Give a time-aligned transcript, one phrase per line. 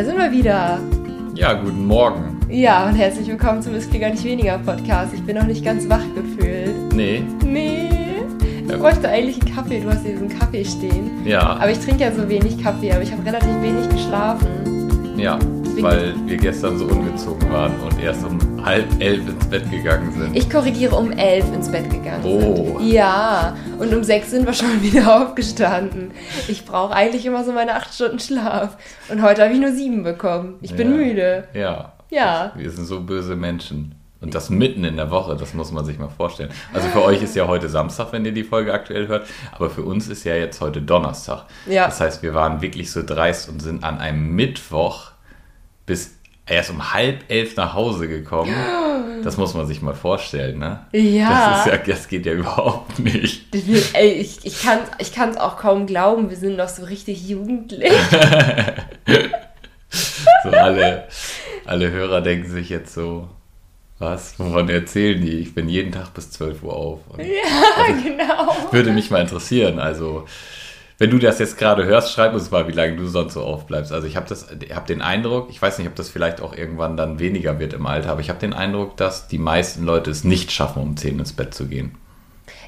[0.00, 0.78] Da sind wir wieder.
[1.34, 2.40] Ja, guten Morgen.
[2.48, 5.12] Ja, und herzlich willkommen zum gar nicht weniger Podcast.
[5.12, 6.94] Ich bin noch nicht ganz wach gefühlt.
[6.94, 7.22] Nee.
[7.44, 7.90] Nee.
[8.66, 9.80] Ich bräuchte eigentlich einen Kaffee.
[9.80, 11.26] Du hast hier diesen Kaffee stehen.
[11.26, 11.42] Ja.
[11.42, 15.18] Aber ich trinke ja so wenig Kaffee, aber ich habe relativ wenig geschlafen.
[15.18, 15.38] Ja,
[15.82, 20.36] weil wir gestern so ungezogen waren und erst um halb elf ins Bett gegangen sind.
[20.36, 22.24] Ich korrigiere um elf ins Bett gegangen.
[22.24, 22.78] Oh.
[22.78, 22.92] Sind.
[22.92, 26.10] Ja, und um sechs sind wir schon wieder aufgestanden.
[26.48, 28.76] Ich brauche eigentlich immer so meine acht Stunden Schlaf.
[29.08, 30.56] Und heute habe ich nur sieben bekommen.
[30.60, 30.96] Ich bin Ja.
[30.96, 31.44] müde.
[31.54, 31.92] Ja.
[32.10, 32.52] Ja.
[32.56, 33.94] Wir sind so böse Menschen.
[34.22, 36.50] Und das mitten in der Woche, das muss man sich mal vorstellen.
[36.74, 39.80] Also für euch ist ja heute Samstag, wenn ihr die Folge aktuell hört, aber für
[39.82, 41.44] uns ist ja jetzt heute Donnerstag.
[41.66, 41.86] Ja.
[41.86, 45.09] Das heißt, wir waren wirklich so dreist und sind an einem Mittwoch
[45.86, 46.14] bis
[46.46, 48.54] erst um halb elf nach Hause gekommen.
[49.22, 50.86] Das muss man sich mal vorstellen, ne?
[50.92, 51.64] Ja.
[51.64, 53.54] Das, ja, das geht ja überhaupt nicht.
[53.94, 57.28] Ey, ich, ich kann es ich kann's auch kaum glauben, wir sind noch so richtig
[57.28, 57.92] jugendlich.
[60.42, 61.08] So alle,
[61.64, 63.28] alle Hörer denken sich jetzt so,
[63.98, 65.38] was, wovon erzählen die?
[65.40, 67.00] Ich bin jeden Tag bis 12 Uhr auf.
[67.08, 68.56] Und ja, genau.
[68.70, 69.78] würde mich mal interessieren.
[69.78, 70.26] Also,
[71.00, 73.90] wenn du das jetzt gerade hörst, schreib uns mal, wie lange du sonst so aufbleibst.
[73.90, 74.34] Also ich habe
[74.74, 77.86] hab den Eindruck, ich weiß nicht, ob das vielleicht auch irgendwann dann weniger wird im
[77.86, 81.18] Alter, aber ich habe den Eindruck, dass die meisten Leute es nicht schaffen, um 10
[81.18, 81.96] ins Bett zu gehen.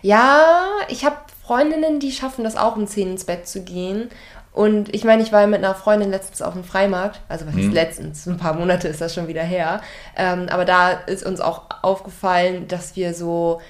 [0.00, 0.40] Ja,
[0.88, 4.08] ich habe Freundinnen, die schaffen das auch, um 10 ins Bett zu gehen.
[4.54, 7.72] Und ich meine, ich war mit einer Freundin letztens auf dem Freimarkt, also was ist
[7.72, 9.82] letztens, ein paar Monate ist das schon wieder her.
[10.16, 13.60] Ähm, aber da ist uns auch aufgefallen, dass wir so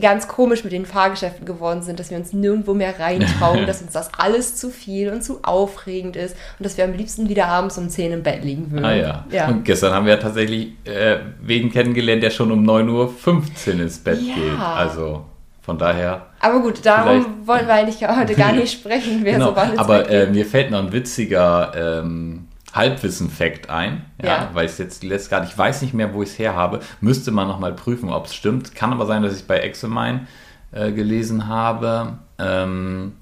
[0.00, 3.92] ganz komisch mit den Fahrgeschäften geworden sind, dass wir uns nirgendwo mehr reintrauen, dass uns
[3.92, 7.78] das alles zu viel und zu aufregend ist und dass wir am liebsten wieder abends
[7.78, 8.84] um 10 im Bett liegen würden.
[8.84, 9.26] Ah ja.
[9.30, 9.48] ja.
[9.48, 14.20] Und gestern haben wir tatsächlich äh, wen kennengelernt, der schon um 9.15 Uhr ins Bett
[14.20, 14.34] Ja.
[14.34, 14.58] geht.
[14.58, 15.24] Also
[15.62, 16.26] von daher.
[16.40, 19.50] Aber gut, darum wollen wir eigentlich heute gar nicht sprechen, wer genau.
[19.50, 24.50] so wann ins Aber äh, mir fällt noch ein witziger ähm, Halbwissen-Fact ein, ja, Ja.
[24.52, 26.80] weil ich es jetzt letzt gerade, ich weiß nicht mehr, wo ich es her habe,
[27.00, 28.74] müsste man nochmal prüfen, ob es stimmt.
[28.74, 30.26] Kann aber sein, dass ich bei Examine
[30.72, 32.18] äh, gelesen habe.
[32.38, 33.12] Ähm,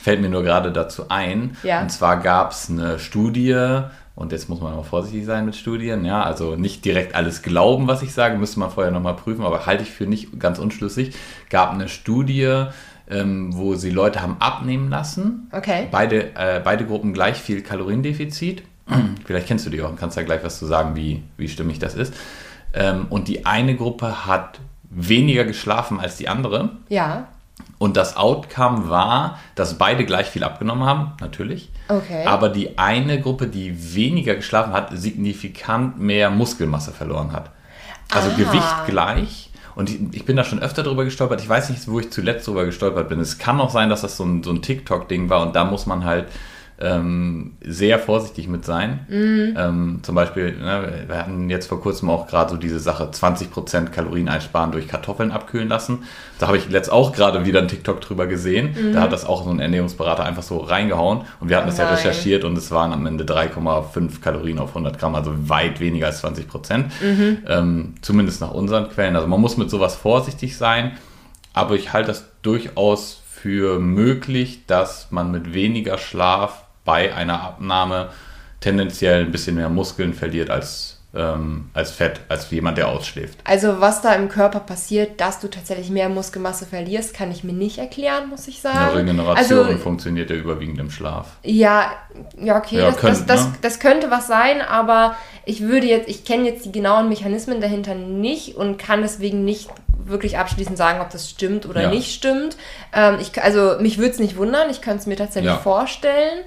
[0.00, 1.56] fällt mir nur gerade dazu ein.
[1.62, 1.82] Ja.
[1.82, 3.82] Und zwar gab es eine Studie,
[4.14, 7.86] und jetzt muss man mal vorsichtig sein mit Studien, ja, also nicht direkt alles glauben,
[7.88, 11.14] was ich sage, müsste man vorher nochmal prüfen, aber halte ich für nicht ganz unschlüssig.
[11.50, 12.66] Gab eine Studie,
[13.08, 15.48] ähm, wo sie Leute haben abnehmen lassen.
[15.52, 15.88] Okay.
[15.90, 18.62] Beide, äh, beide Gruppen gleich viel Kaloriendefizit.
[19.24, 21.78] Vielleicht kennst du die auch und kannst da gleich was zu sagen, wie, wie stimmig
[21.78, 22.14] das ist.
[22.74, 24.60] Ähm, und die eine Gruppe hat
[24.90, 26.70] weniger geschlafen als die andere.
[26.88, 27.28] Ja,
[27.78, 31.70] Und das Outcome war, dass beide gleich viel abgenommen haben, natürlich.
[31.88, 32.24] Okay.
[32.26, 37.50] Aber die eine Gruppe, die weniger geschlafen hat, signifikant mehr Muskelmasse verloren hat.
[38.10, 38.36] Also Ah.
[38.36, 39.50] Gewicht gleich.
[39.74, 41.40] Und ich, bin da schon öfter drüber gestolpert.
[41.40, 43.20] Ich weiß nicht, wo ich zuletzt drüber gestolpert bin.
[43.20, 45.86] Es kann auch sein, dass das so ein, so ein TikTok-Ding war und da muss
[45.86, 46.26] man halt
[46.80, 49.06] ähm, sehr vorsichtig mit sein.
[49.08, 49.54] Mhm.
[49.56, 53.90] Ähm, zum Beispiel, ne, wir hatten jetzt vor kurzem auch gerade so diese Sache, 20%
[53.90, 56.00] Kalorien einsparen durch Kartoffeln abkühlen lassen.
[56.40, 58.92] Da habe ich letzt auch gerade wieder einen TikTok drüber gesehen.
[58.92, 61.84] Da hat das auch so ein Ernährungsberater einfach so reingehauen und wir hatten das ja
[61.84, 61.90] Mhm.
[61.90, 61.98] Nein.
[61.98, 66.18] recherchiert und es waren am Ende 3,5 Kalorien auf 100 Gramm, also weit weniger als
[66.20, 66.86] 20 Prozent.
[67.00, 67.38] Mhm.
[67.48, 69.14] Ähm, zumindest nach unseren Quellen.
[69.14, 70.92] Also man muss mit sowas vorsichtig sein,
[71.52, 78.10] aber ich halte das durchaus für möglich, dass man mit weniger Schlaf bei einer Abnahme
[78.60, 83.38] tendenziell ein bisschen mehr Muskeln verliert als, ähm, als Fett, als jemand, der ausschläft.
[83.44, 87.52] also was da im Körper passiert, dass du tatsächlich mehr Muskelmasse verlierst, kann ich mir
[87.52, 88.78] nicht erklären, muss ich sagen.
[88.78, 91.26] Eine Regeneration also, funktioniert ja überwiegend im Schlaf.
[91.42, 91.92] ja,
[92.40, 93.54] ja, okay, Ja, das, könnte, das, das, ne?
[93.62, 97.94] das könnte was sein, aber ich würde jetzt, ich kenne jetzt die genauen Mechanismen dahinter
[97.94, 99.68] nicht und kann deswegen nicht
[100.04, 101.88] wirklich abschließend sagen, ob das stimmt oder Ja.
[101.90, 102.56] nicht stimmt.
[102.92, 105.58] Ähm, ich, also mich würde es nicht wundern, ich könnte es mir tatsächlich Ja.
[105.58, 106.40] vorstellen.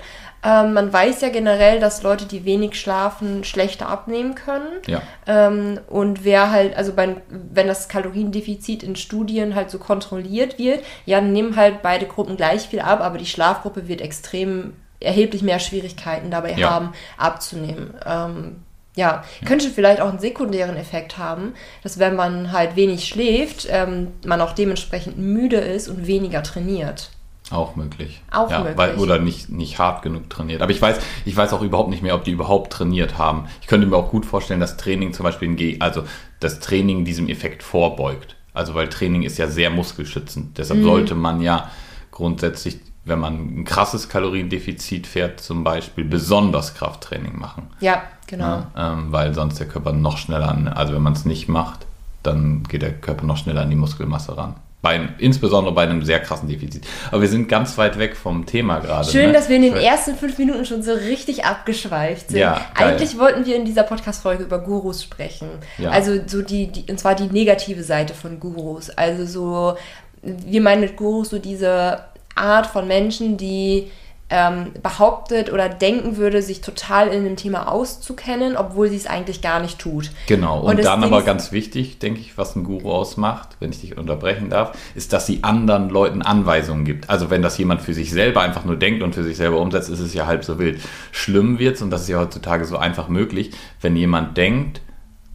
[0.45, 4.67] Ähm, man weiß ja generell, dass Leute, die wenig schlafen, schlechter abnehmen können.
[4.85, 5.01] Ja.
[5.25, 10.83] Ähm, und wer halt, also bei, wenn das Kaloriendefizit in Studien halt so kontrolliert wird,
[11.05, 15.41] ja, dann nehmen halt beide Gruppen gleich viel ab, aber die Schlafgruppe wird extrem erheblich
[15.41, 16.69] mehr Schwierigkeiten dabei Ja.
[16.69, 17.93] haben, abzunehmen.
[18.05, 18.57] Ähm,
[18.95, 21.53] ja, könnte vielleicht auch einen sekundären Effekt haben,
[21.83, 27.09] dass wenn man halt wenig schläft, ähm, man auch dementsprechend müde ist und weniger trainiert.
[27.51, 28.21] Auch möglich.
[28.31, 28.77] Auch ja, möglich.
[28.77, 30.61] Weil, oder nicht, nicht hart genug trainiert.
[30.61, 33.45] Aber ich weiß, ich weiß auch überhaupt nicht mehr, ob die überhaupt trainiert haben.
[33.61, 36.03] Ich könnte mir auch gut vorstellen, dass Training zum Beispiel, Ge- also
[36.39, 38.35] das Training diesem Effekt vorbeugt.
[38.53, 40.45] Also weil Training ist ja sehr muskelschützend.
[40.47, 40.53] Mhm.
[40.55, 41.69] Deshalb sollte man ja
[42.09, 47.67] grundsätzlich, wenn man ein krasses Kaloriendefizit fährt, zum Beispiel besonders Krafttraining machen.
[47.79, 48.63] Ja, genau.
[48.75, 51.85] Ja, ähm, weil sonst der Körper noch schneller an, also wenn man es nicht macht,
[52.23, 54.55] dann geht der Körper noch schneller an die Muskelmasse ran.
[54.81, 56.85] Bei, insbesondere bei einem sehr krassen Defizit.
[57.09, 59.09] Aber wir sind ganz weit weg vom Thema gerade.
[59.09, 59.33] Schön, ne?
[59.33, 62.39] dass wir in den ersten fünf Minuten schon so richtig abgeschweift sind.
[62.39, 62.61] Ja.
[62.75, 65.47] Eigentlich wollten wir in dieser Podcast-Folge über Gurus sprechen.
[65.79, 65.89] Ja.
[65.89, 68.91] Also so die, die, und zwar die negative Seite von Gurus.
[68.91, 69.77] Also so,
[70.21, 72.03] wir meinen mit Gurus so diese
[72.35, 73.89] Art von Menschen, die
[74.29, 79.41] ähm, behauptet oder denken würde, sich total in dem Thema auszukennen, obwohl sie es eigentlich
[79.41, 80.09] gar nicht tut.
[80.25, 83.81] Genau, und, Und dann aber ganz wichtig, denke ich, was ein Guru ausmacht, wenn ich
[83.81, 87.09] dich unterbrechen darf, ist, dass sie anderen Leuten Anweisungen gibt.
[87.09, 89.89] Also wenn das jemand für sich selber einfach nur denkt und für sich selber umsetzt,
[89.89, 90.81] ist es ja halb so wild.
[91.11, 93.51] Schlimm wird's, und das ist ja heutzutage so einfach möglich,
[93.81, 94.81] wenn jemand denkt,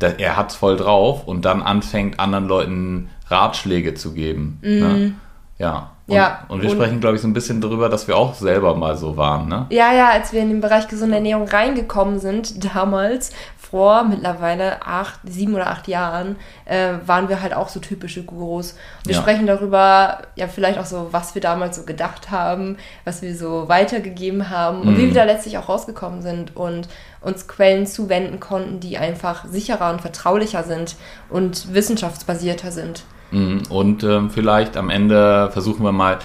[0.00, 4.58] er hat's voll drauf und dann anfängt, anderen Leuten Ratschläge zu geben.
[4.62, 5.14] Ne?
[5.58, 5.92] Ja.
[6.10, 6.22] Und, Mhm.
[6.22, 8.74] Ja, und wir und- sprechen, glaube ich, so ein bisschen darüber, dass wir auch selber
[8.74, 9.48] mal so waren.
[9.48, 9.66] Ne?
[9.70, 15.20] Ja, ja, als wir in den Bereich gesunde Ernährung reingekommen sind, damals, vor mittlerweile acht,
[15.22, 16.34] sieben oder acht Jahren,
[16.64, 18.74] äh, waren wir halt auch so typische Gurus.
[19.04, 19.20] Wir Ja.
[19.20, 23.68] sprechen darüber, ja, vielleicht auch so, was wir damals so gedacht haben, was wir so
[23.68, 26.88] weitergegeben haben und wie wir da letztlich auch rausgekommen sind und
[27.20, 30.96] uns Quellen zuwenden konnten, die einfach sicherer und vertraulicher sind
[31.28, 33.04] und wissenschaftsbasierter sind.
[33.30, 33.62] Mhm.
[33.68, 36.18] Und ähm, vielleicht am Ende versuchen wir mal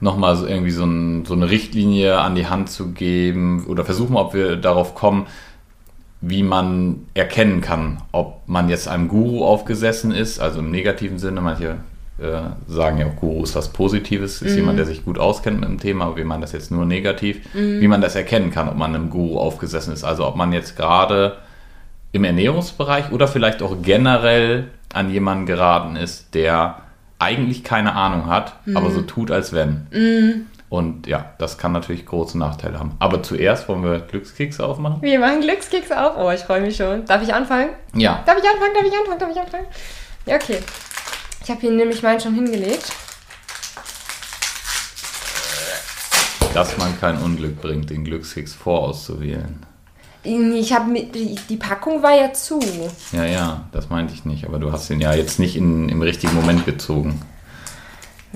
[0.00, 4.16] nochmal so irgendwie so, ein, so eine Richtlinie an die Hand zu geben oder versuchen,
[4.16, 5.26] ob wir darauf kommen,
[6.20, 11.40] wie man erkennen kann, ob man jetzt einem Guru aufgesessen ist, also im negativen Sinne,
[11.40, 11.76] manche
[12.18, 15.68] äh, sagen ja auch Guru ist was Positives, ist jemand, der sich gut auskennt mit
[15.68, 18.76] dem Thema, aber wir meinen das jetzt nur negativ, wie man das erkennen kann, ob
[18.76, 20.02] man einem Guru aufgesessen ist.
[20.02, 21.36] Also ob man jetzt gerade
[22.10, 26.82] im Ernährungsbereich oder vielleicht auch generell an jemanden geraten ist, der
[27.18, 30.46] eigentlich keine Ahnung hat, aber so tut, als wenn.
[30.68, 32.92] Und ja, das kann natürlich große Nachteile haben.
[32.98, 35.00] Aber zuerst wollen wir Glückskekse aufmachen.
[35.00, 36.16] Wir machen Glückskekse auf.
[36.18, 37.06] Oh, ich freue mich schon.
[37.06, 37.70] Darf ich anfangen?
[37.94, 38.22] Ja.
[38.26, 38.74] Darf ich anfangen?
[38.74, 39.18] Darf ich anfangen?
[39.18, 39.66] Darf ich anfangen?
[40.26, 40.58] Ja, okay.
[41.42, 42.92] Ich habe hier nämlich meinen schon hingelegt.
[46.52, 49.64] Dass man kein Unglück bringt, den Glückskeks vorauszuwählen.
[50.28, 52.60] Ich habe die, die Packung war ja zu.
[53.12, 54.44] Ja, ja, das meinte ich nicht.
[54.44, 57.22] Aber du hast ihn ja jetzt nicht in, im richtigen Moment gezogen.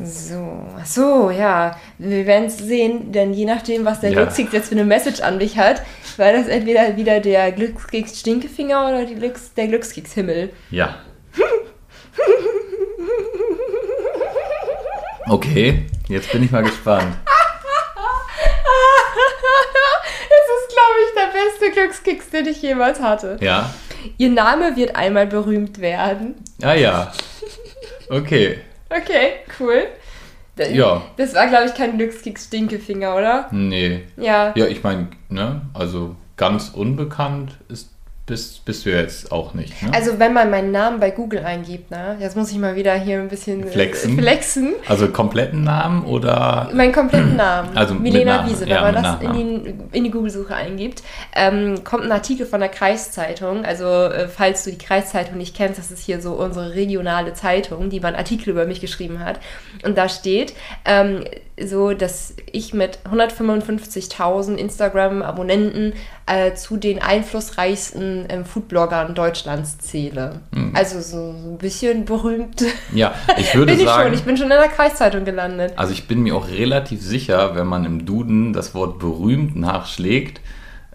[0.02, 1.76] So, ach so, ja.
[1.98, 4.22] Wir werden es sehen, denn je nachdem, was der Ja.
[4.22, 5.82] Glückskeks jetzt für eine Message an mich hat,
[6.16, 10.50] war das entweder wieder der Glückskeks Stinkefinger oder Glücks, der Glückskeks Himmel.
[10.70, 10.96] Ja.
[15.28, 17.14] Okay, jetzt bin ich mal gespannt.
[20.32, 23.36] Das ist, glaube ich, der beste Glückskeks, den ich jemals hatte.
[23.40, 23.72] Ja?
[24.18, 26.34] Ihr Name wird einmal berühmt werden.
[26.62, 27.12] Ah ja.
[28.08, 28.58] Okay.
[28.90, 29.84] Okay, cool.
[30.56, 31.02] Da- Ja.
[31.16, 33.48] Das war, glaube ich, kein Glückskeks Stinkefinger, oder?
[33.52, 34.02] Nee.
[34.16, 34.52] Ja.
[34.54, 37.91] Ja, ich meine, ne, also ganz unbekannt ist,
[38.32, 39.82] bist, bist du jetzt auch nicht.
[39.82, 39.90] Ne?
[39.92, 42.16] Also wenn man meinen Namen bei Google eingibt, ne?
[42.18, 44.18] Jetzt muss ich mal wieder hier ein bisschen äh, Flexen?
[44.18, 44.72] flexen.
[44.88, 46.70] Also kompletten Namen oder.
[46.72, 47.76] Meinen kompletten Namen.
[47.82, 48.62] Also Milena Namen, Wiese.
[48.62, 51.02] Wenn ja, man das in die, in die Google-Suche eingibt,
[51.34, 53.64] ähm, kommt ein Artikel von der Kreiszeitung.
[53.64, 57.90] Also äh, falls du die Kreiszeitung nicht kennst, das ist hier so unsere regionale Zeitung,
[57.90, 59.40] die mal einen Artikel über mich geschrieben hat.
[59.84, 60.54] Und da steht
[60.84, 61.24] ähm,
[61.60, 65.92] so, dass ich mit 155.000 Instagram-Abonnenten
[66.26, 70.40] äh, zu den einflussreichsten ähm, Foodbloggern Deutschlands zähle.
[70.54, 70.72] Hm.
[70.74, 74.04] Also so, ein bisschen berühmt Ja, ich würde bin ich sagen.
[74.04, 74.14] schon.
[74.14, 75.74] Ich bin schon in der Kreiszeitung gelandet.
[75.76, 80.40] Also ich bin mir auch relativ sicher, wenn man im Duden das Wort berühmt nachschlägt,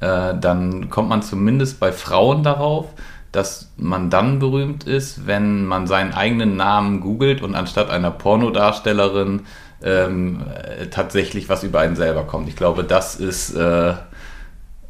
[0.01, 2.87] äh, dann kommt man zumindest bei Frauen darauf,
[3.31, 9.41] dass man dann berühmt ist, wenn man seinen eigenen Namen googelt und anstatt einer Pornodarstellerin
[9.83, 10.43] ähm,
[10.79, 12.47] äh, tatsächlich was über einen selber kommt.
[12.49, 13.93] Ich glaube, das ist, äh,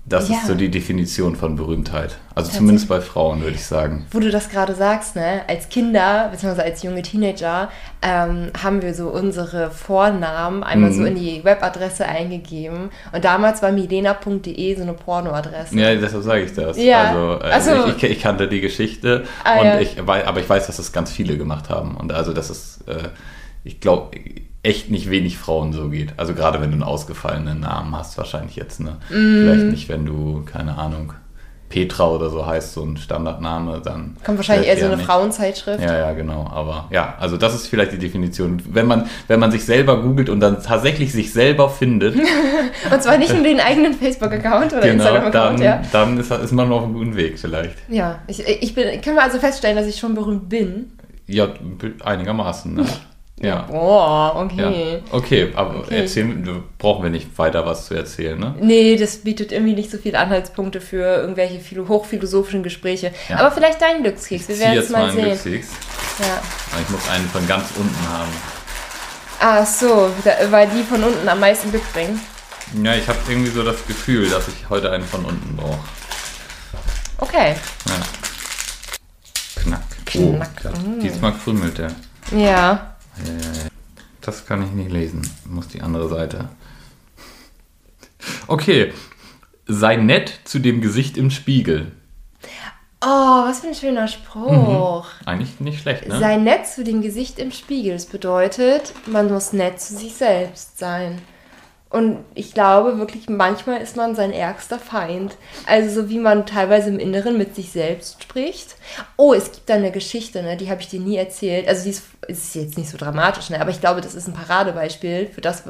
[0.10, 0.38] das Ja.
[0.38, 2.16] ist so die Definition von Berühmtheit.
[2.34, 4.06] Also zumindest bei Frauen, würde ich sagen.
[4.12, 7.70] Wo du das gerade sagst, ne, als Kinder, beziehungsweise als junge Teenager,
[8.02, 10.96] ähm, haben wir so unsere Vornamen einmal Mhm.
[10.96, 12.90] so in die Webadresse eingegeben.
[13.12, 15.78] Und damals war milena.de so eine Pornoadresse.
[15.78, 16.78] Ja, deshalb sage ich das.
[16.78, 17.10] Ja.
[17.10, 17.90] Also, äh, Ach so.
[17.92, 19.80] ich, ich, ich kannte die Geschichte, Ah, und ja.
[19.82, 21.98] ich, aber ich weiß, dass das ganz viele gemacht haben.
[21.98, 23.10] Und also, dass es, äh,
[23.66, 24.12] ich glaube,
[24.68, 26.14] echt nicht wenig Frauen so geht.
[26.18, 28.98] Also gerade wenn du einen ausgefallenen Namen hast, wahrscheinlich jetzt, ne?
[29.10, 29.42] Mhm.
[29.42, 31.14] Vielleicht nicht, wenn du, keine Ahnung,
[31.70, 34.16] Petra oder so heißt, so ein Standardname, dann.
[34.26, 35.06] Kommt wahrscheinlich eher so eine nicht.
[35.06, 35.82] Frauenzeitschrift.
[35.82, 36.48] Ja, ja, genau.
[36.50, 38.62] Aber ja, also das ist vielleicht die Definition.
[38.70, 42.16] Wenn man, wenn man sich selber googelt und dann tatsächlich sich selber findet,
[42.92, 45.82] Und zwar nicht nur den eigenen Facebook-Account oder genau, Instagram-Account, dann, ja.
[45.92, 47.76] dann ist, ist man auf einem guten Weg vielleicht.
[47.90, 50.92] Ja, ich, ich bin, können wir also feststellen, dass ich schon berühmt bin.
[51.28, 51.50] Ja,
[52.04, 52.86] einigermaßen, ne?
[53.40, 53.68] Ja.
[53.70, 54.68] Boah, ja.
[54.68, 55.04] okay.
[55.12, 56.00] Okay, aber Okay.
[56.02, 58.56] erzählen, brauchen wir nicht weiter was zu erzählen, ne?
[58.60, 63.12] Nee, das bietet irgendwie nicht so viele Anhaltspunkte für irgendwelche philo hochphilosophischen Gespräche.
[63.30, 63.38] Ja.
[63.38, 65.26] Aber vielleicht dein Glückskeks, wir werden es mal sehen.
[65.26, 65.68] Glückskeks.
[66.20, 66.42] Ja.
[66.82, 68.32] Ich muss einen von ganz unten haben.
[69.40, 70.10] Ach so,
[70.50, 72.20] weil die von unten am meisten Glück bringen.
[72.84, 75.78] Ja, ich habe irgendwie so das Gefühl, dass ich heute einen von unten brauche.
[77.20, 77.56] Okay.
[77.88, 77.94] Ja.
[79.62, 79.82] Knack.
[80.06, 80.50] Knack.
[80.64, 80.72] Oh, ja.
[81.02, 81.92] Diesmal krümelt der.
[82.36, 82.97] Ja.
[84.22, 85.22] Das kann ich nicht lesen.
[85.46, 86.50] Ich muss die andere Seite.
[88.48, 88.94] Okay.
[89.66, 91.92] Sei nett zu dem Gesicht im Spiegel.
[93.02, 93.06] Oh,
[93.46, 95.08] was für ein schöner Spruch.
[95.26, 96.20] Eigentlich nicht schlecht, ne?
[96.20, 97.94] Sei nett zu dem Gesicht im Spiegel.
[97.94, 101.22] Das bedeutet, man muss nett zu sich selbst sein.
[101.90, 105.38] Und ich glaube wirklich, manchmal ist man sein ärgster Feind.
[105.66, 108.76] Also so wie man teilweise im Inneren mit sich selbst spricht.
[109.16, 111.68] Oh, es gibt da eine Geschichte, ne, die habe ich dir nie erzählt.
[111.68, 114.34] Also die ist, ist jetzt nicht so dramatisch, ne, aber ich glaube, das ist ein
[114.34, 115.64] Paradebeispiel für, das,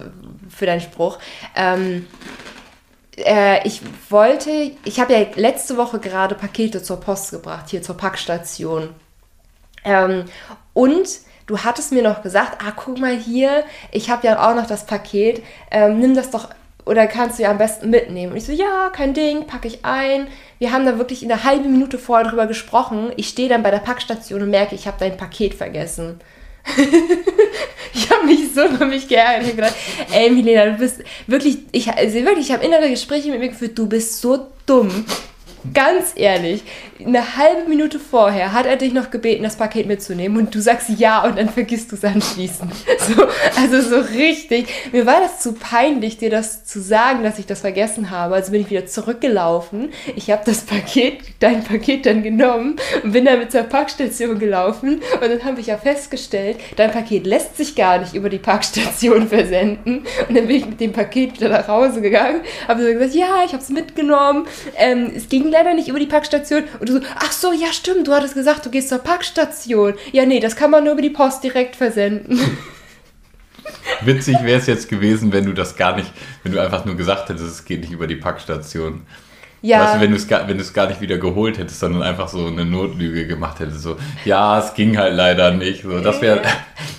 [0.50, 1.20] für deinen Spruch.
[1.56, 2.08] Ähm,
[3.18, 7.96] äh, ich wollte, ich habe ja letzte Woche gerade Pakete zur Post gebracht, hier zur
[7.96, 8.90] Packstation.
[9.84, 10.26] Ähm,
[10.74, 11.08] und
[11.48, 14.86] du hattest mir noch gesagt, ah, guck mal hier, ich habe ja auch noch das
[14.86, 16.50] Paket, ähm, nimm das doch
[16.86, 18.32] oder kannst du ja am besten mitnehmen.
[18.32, 20.28] Und ich so, ja, kein Ding, packe ich ein.
[20.58, 23.12] Wir haben da wirklich eine halbe Minute vorher drüber gesprochen.
[23.18, 26.22] Ich stehe dann bei der Packstation und merke, ich habe dein Paket vergessen.
[27.94, 29.42] ich habe mich so über mich geärgert.
[29.42, 29.76] Ich habe gedacht,
[30.14, 33.78] ey Milena, du bist wirklich, ich, also wirklich, ich habe innere Gespräche mit mir geführt,
[33.78, 35.06] du bist so dumm.
[35.74, 36.64] Ganz ehrlich,
[37.04, 40.90] eine halbe Minute vorher hat er dich noch gebeten, das Paket mitzunehmen und du sagst
[40.98, 42.72] ja und dann vergisst du es anschließend.
[43.08, 44.68] So, also so richtig.
[44.92, 48.36] Mir war das zu peinlich, dir das zu sagen, dass ich das vergessen habe.
[48.36, 49.92] Also bin ich wieder zurückgelaufen.
[50.18, 55.22] Ich habe das Paket, dein Paket dann genommen und bin damit zur Parkstation gelaufen und
[55.22, 60.06] dann habe ich ja festgestellt, dein Paket lässt sich gar nicht über die Parkstation versenden.
[60.28, 63.44] Und dann bin ich mit dem Paket wieder nach Hause gegangen, habe so gesagt, ja,
[63.46, 64.48] ich habe es mitgenommen.
[64.76, 66.64] Ähm, es ging leider nicht über die Parkstation.
[66.80, 69.96] Und du so, ach so, ja stimmt, du hattest gesagt, du gehst zur Parkstation.
[70.12, 72.40] Ja, nee, das kann man nur über die Post direkt versenden.
[74.02, 76.12] Witzig wäre es jetzt gewesen, wenn du das gar nicht,
[76.44, 79.06] wenn du einfach nur gesagt hättest, es geht nicht über die Packstation.
[79.62, 79.82] Ja.
[79.84, 82.46] Weißt du, wenn du es gar, wenn gar nicht wieder geholt hättest, sondern einfach so
[82.46, 85.84] eine Notlüge gemacht hättest, so, ja, es ging halt leider nicht.
[85.84, 86.42] So, das wäre,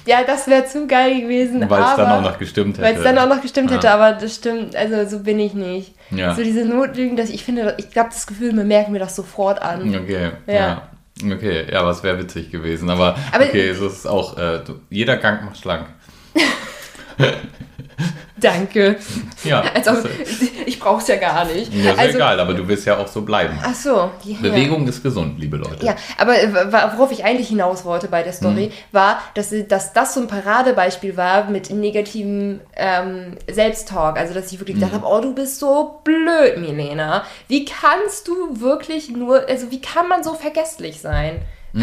[0.06, 1.68] Ja, das wäre zu geil gewesen.
[1.70, 2.86] weil es dann auch noch gestimmt hätte.
[2.86, 3.76] Weil es dann auch noch gestimmt Ja.
[3.76, 5.94] hätte, aber das stimmt, also so bin ich nicht.
[6.10, 6.34] Ja.
[6.34, 9.62] So diese Notlügen, dass ich finde, ich glaube, das Gefühl, wir merken mir das sofort
[9.62, 9.94] an.
[9.94, 10.52] Okay, Ja.
[10.54, 10.82] ja.
[11.32, 12.90] Okay, ja, aber es wäre witzig gewesen.
[12.90, 14.60] Aber, Aber- okay, es ist auch, äh,
[14.90, 15.86] jeder Gang macht schlank.
[18.40, 18.94] Danke.
[19.42, 20.10] Ja, Als ob, das,
[20.64, 21.74] ich brauch's ja gar nicht.
[21.74, 23.58] ja ist also, egal, aber du willst ja auch so bleiben.
[23.64, 24.10] Ach so.
[24.22, 24.36] Ja.
[24.40, 25.84] Bewegung ist gesund, liebe Leute.
[25.84, 26.52] Ja, aber äh,
[26.96, 30.28] worauf ich eigentlich hinaus wollte bei der Story, war, dass, sie- dass das so ein
[30.28, 34.16] Paradebeispiel war mit negativem ähm, Selbsttalk.
[34.16, 37.24] Also, dass ich wirklich gedacht habe, oh, du bist so blöd, Milena.
[37.48, 41.40] Wie kannst du wirklich nur, also wie kann man so vergesslich sein?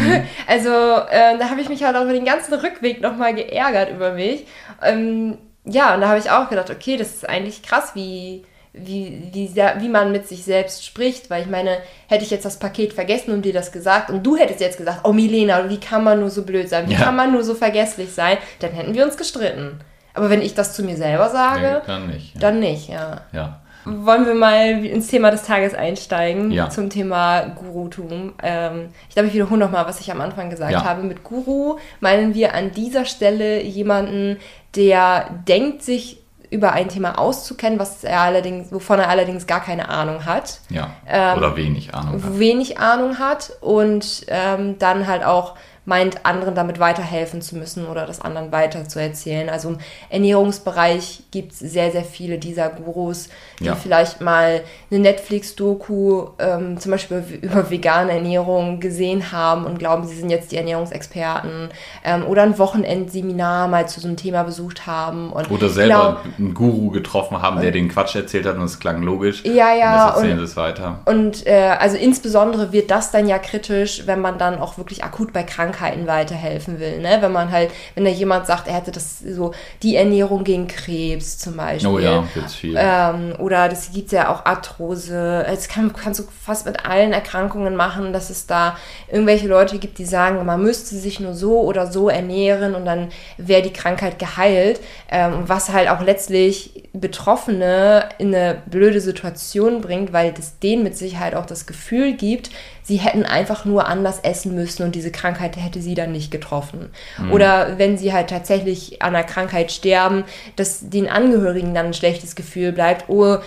[0.48, 4.12] Also, äh, da habe ich mich halt auch über den ganzen Rückweg nochmal geärgert über
[4.12, 4.44] mich.
[4.82, 9.28] Ähm, ja, und da habe ich auch gedacht, okay, das ist eigentlich krass, wie, wie,
[9.32, 11.28] wie, sehr, wie man mit sich selbst spricht.
[11.30, 11.78] Weil ich meine,
[12.08, 15.00] hätte ich jetzt das Paket vergessen und dir das gesagt und du hättest jetzt gesagt,
[15.04, 17.00] oh Milena, wie kann man nur so blöd sein, wie Ja.
[17.00, 19.80] kann man nur so vergesslich sein, dann hätten wir uns gestritten.
[20.14, 22.34] Aber wenn ich das zu mir selber sage, Nee, dann nicht.
[22.34, 22.40] Ja.
[22.40, 23.20] dann nicht, ja.
[23.32, 23.60] ja.
[23.86, 26.50] Wollen wir mal ins Thema des Tages einsteigen?
[26.50, 26.68] Ja.
[26.70, 28.34] Zum Thema Gurutum.
[28.42, 30.84] Ähm, ich glaube, ich wiederhole nochmal, was ich am Anfang gesagt Ja.
[30.84, 31.02] habe.
[31.04, 34.38] Mit Guru meinen wir an dieser Stelle jemanden,
[34.74, 39.88] der denkt, sich über ein Thema auszukennen, was er allerdings, wovon er allerdings gar keine
[39.88, 40.90] Ahnung hat, ja.
[41.08, 42.22] Ähm, Oder wenig Ahnung.
[42.22, 42.38] hat.
[42.38, 45.54] wenig Ahnung hat und ähm, dann halt auch
[45.86, 49.48] meint, anderen damit weiterhelfen zu müssen oder das anderen weiter zu erzählen.
[49.48, 49.78] Also im
[50.10, 53.28] Ernährungsbereich gibt es sehr, sehr viele dieser Gurus,
[53.60, 53.76] die Ja.
[53.76, 60.16] vielleicht mal eine Netflix-Doku ähm, zum Beispiel über vegane Ernährung gesehen haben und glauben, sie
[60.16, 61.68] sind jetzt die Ernährungsexperten
[62.04, 65.32] ähm, oder ein Wochenendseminar mal zu so einem Thema besucht haben.
[65.32, 69.02] Und Oder selber einen Guru getroffen haben, der den Quatsch erzählt hat und es klang
[69.02, 69.44] logisch.
[69.44, 70.98] Ja, ja, Und jetzt erzählen sie es weiter.
[71.04, 75.32] Und äh, also insbesondere wird das dann ja kritisch, wenn man dann auch wirklich akut
[75.32, 77.00] bei Krankheiten weiterhelfen will.
[77.00, 77.18] Ne?
[77.20, 79.52] Wenn man halt, wenn da jemand sagt, er hätte das so,
[79.82, 81.90] die Ernährung gegen Krebs zum Beispiel.
[81.90, 82.76] Oh ja, gibt's viel.
[82.78, 85.44] Ähm, oder das gibt ja auch Arthrose.
[85.46, 88.76] Das kann, kannst du fast mit allen Erkrankungen machen, dass es da
[89.10, 93.08] irgendwelche Leute gibt, die sagen, man müsste sich nur so oder so ernähren und dann
[93.36, 94.80] wäre die Krankheit geheilt.
[95.10, 100.96] Ähm, was halt auch letztlich Betroffene in eine blöde Situation bringt, weil das denen mit
[100.96, 102.50] Sicherheit auch das Gefühl gibt,
[102.86, 106.90] sie hätten einfach nur anders essen müssen und diese Krankheit hätte sie dann nicht getroffen.
[107.32, 110.22] Oder wenn sie halt tatsächlich an einer Krankheit sterben,
[110.54, 113.38] dass den Angehörigen dann ein schlechtes Gefühl bleibt, oh,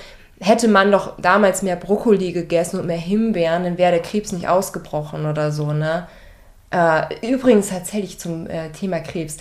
[0.42, 4.50] hätte man doch damals mehr Brokkoli gegessen und mehr Himbeeren, dann wäre der Krebs nicht
[4.50, 6.08] ausgebrochen oder so, ne?
[6.72, 9.38] Äh, übrigens tatsächlich zum äh, Thema Krebs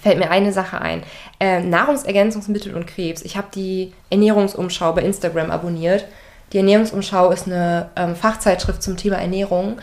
[0.00, 1.02] fällt mir eine Sache ein.
[1.38, 3.22] Äh, Nahrungsergänzungsmittel und Krebs.
[3.22, 6.06] Ich habe die Ernährungsumschau bei Instagram abonniert.
[6.52, 9.78] Die Ernährungsumschau ist eine ähm, Fachzeitschrift zum Thema Ernährung.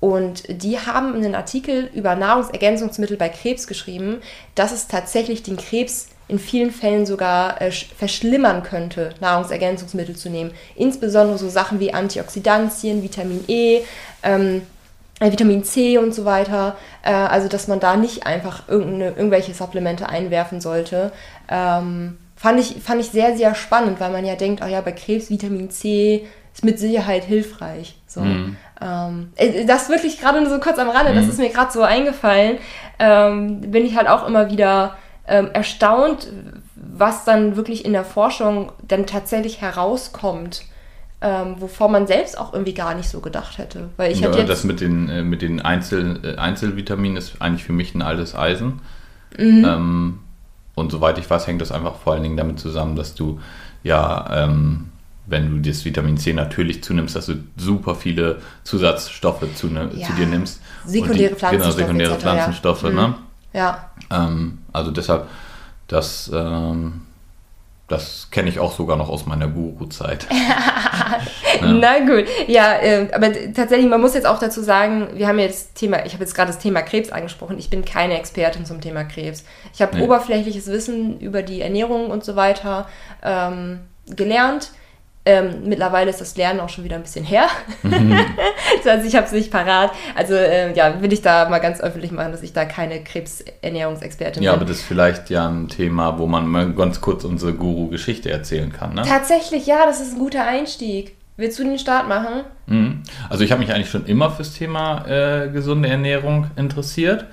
[0.00, 4.22] Und die haben einen Artikel über Nahrungsergänzungsmittel bei Krebs geschrieben,
[4.54, 10.52] dass es tatsächlich den Krebs in vielen Fällen sogar äh, verschlimmern könnte, Nahrungsergänzungsmittel zu nehmen.
[10.74, 13.82] Insbesondere so Sachen wie Antioxidantien, Vitamin E,
[14.22, 14.62] ähm,
[15.18, 16.76] äh, Vitamin C und so weiter.
[17.02, 21.12] Äh, also, dass man da nicht einfach irgendwelche Supplemente einwerfen sollte.
[21.50, 24.92] Ähm, fand, ich, fand ich sehr, sehr spannend, weil man ja denkt, oh ja, bei
[24.92, 27.96] Krebs Vitamin C ist mit Sicherheit hilfreich.
[28.06, 28.22] So.
[28.22, 28.56] Mhm.
[28.80, 31.16] Ähm, äh, das wirklich gerade nur so kurz am Rande, mhm.
[31.16, 32.56] das ist mir gerade so eingefallen.
[32.98, 34.96] Ähm, bin ich halt auch immer wieder
[35.28, 36.28] ähm, erstaunt,
[36.74, 40.62] was dann wirklich in der Forschung dann tatsächlich herauskommt
[41.22, 43.90] ähm, wovor man selbst auch irgendwie gar nicht so gedacht hätte.
[43.98, 47.64] Weil ich ja, jetzt das mit den, äh, mit den Einzel, äh, Einzelvitaminen ist eigentlich
[47.64, 48.80] für mich ein altes Eisen.
[49.38, 49.64] Mhm.
[49.66, 50.18] Ähm,
[50.80, 53.40] und soweit ich weiß, hängt das einfach vor allen Dingen damit zusammen, dass du
[53.82, 54.86] ja, ähm,
[55.26, 60.06] wenn du das Vitamin C natürlich zunimmst, dass du super viele Zusatzstoffe zu, ne, ja.
[60.06, 60.60] zu dir nimmst.
[60.84, 61.76] Sekundäre die, Pflanzenstoffe.
[61.76, 62.82] Genau, sekundäre Pflanzenstoffe.
[62.82, 62.90] Ja.
[62.90, 63.08] Ne?
[63.08, 63.14] Mhm.
[63.52, 63.90] ja.
[64.10, 65.28] Ähm, also deshalb,
[65.86, 67.02] das ähm,
[67.90, 70.26] das kenne ich auch sogar noch aus meiner Guru-Zeit.
[71.60, 71.66] ja.
[71.72, 75.74] Na gut, ja, äh, aber tatsächlich, man muss jetzt auch dazu sagen, wir haben jetzt
[75.74, 77.58] Thema, ich habe jetzt gerade das Thema Krebs angesprochen.
[77.58, 79.44] Ich bin keine Expertin zum Thema Krebs.
[79.74, 80.04] Ich habe nee.
[80.04, 82.88] oberflächliches Wissen über die Ernährung und so weiter
[83.24, 84.70] ähm, gelernt.
[85.26, 87.46] Ähm, mittlerweile ist das Lernen auch schon wieder ein bisschen her.
[87.82, 88.18] Mhm.
[88.86, 89.92] also ich habe es nicht parat.
[90.14, 94.42] Also äh, ja, will ich da mal ganz öffentlich machen, dass ich da keine Krebsernährungsexpertin
[94.42, 94.56] ja, bin.
[94.56, 98.30] Ja, aber das ist vielleicht ja ein Thema, wo man mal ganz kurz unsere Guru-Geschichte
[98.30, 98.94] erzählen kann.
[98.94, 99.02] Ne?
[99.02, 101.16] Tatsächlich, ja, das ist ein guter Einstieg.
[101.36, 102.44] Willst du den Start machen?
[102.66, 103.02] Mhm.
[103.28, 107.26] Also ich habe mich eigentlich schon immer fürs Thema äh, gesunde Ernährung interessiert,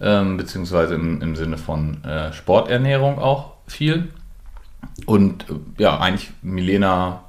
[0.00, 4.08] ähm, beziehungsweise im, im Sinne von äh, Sporternährung auch viel.
[5.06, 7.24] Und äh, ja, eigentlich Milena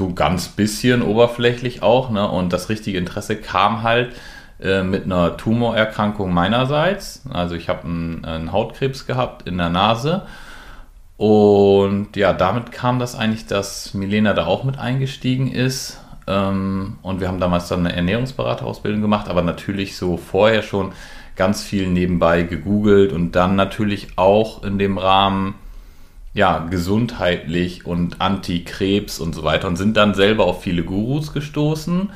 [0.00, 2.08] so ganz bisschen oberflächlich auch.
[2.10, 2.26] Ne?
[2.26, 4.16] Und das richtige Interesse kam halt
[4.58, 7.22] äh, mit einer Tumorerkrankung meinerseits.
[7.30, 10.22] Also ich habe einen, einen, Hautkrebs gehabt in der Nase.
[11.18, 16.00] Und ja, damit kam das eigentlich, dass Milena da auch mit eingestiegen ist.
[16.26, 20.92] Ähm, und wir haben damals dann eine Ernährungsberaterausbildung gemacht, aber natürlich so vorher schon
[21.36, 25.56] ganz viel nebenbei gegoogelt und dann natürlich auch in dem Rahmen
[26.32, 32.10] ja, gesundheitlich und Anti-Krebs und so weiter und sind dann selber auf viele Gurus gestoßen.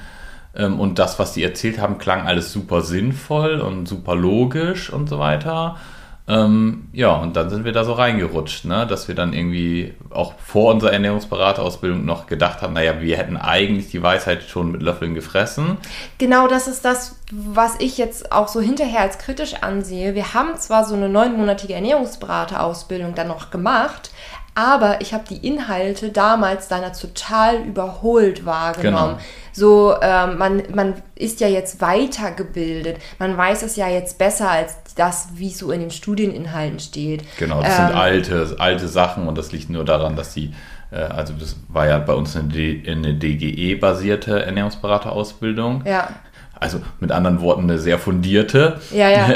[0.54, 5.08] Ähm, und das, was die erzählt haben, klang alles super sinnvoll und super logisch und
[5.08, 5.76] so weiter.
[6.26, 8.86] Ähm, ja, und dann sind wir da so reingerutscht, ne?
[8.86, 13.90] dass wir dann irgendwie auch vor unserer Ernährungsberaterausbildung noch gedacht haben, naja, wir hätten eigentlich
[13.90, 15.76] die Weisheit schon mit Löffeln gefressen.
[16.16, 20.14] Genau, das ist das, was ich jetzt auch so hinterher als kritisch ansehe.
[20.14, 24.10] Wir haben zwar so eine neunmonatige Ernährungsberaterausbildung dann noch gemacht,
[24.54, 29.16] aber ich habe die Inhalte damals dann total überholt wahrgenommen.
[29.16, 29.24] Genau.
[29.52, 34.76] So, ähm, man, man ist ja jetzt weitergebildet, man weiß es ja jetzt besser als
[34.96, 37.24] das, wie es so in den Studieninhalten steht.
[37.38, 40.54] Genau, das ähm, sind alte, alte Sachen und das liegt nur daran, dass die,
[40.92, 45.82] äh, also das war ja bei uns eine, eine DGE-basierte Ernährungsberaterausbildung.
[45.84, 46.10] Ja.
[46.58, 48.80] Also mit anderen Worten eine sehr fundierte.
[48.92, 49.28] Ja, ja.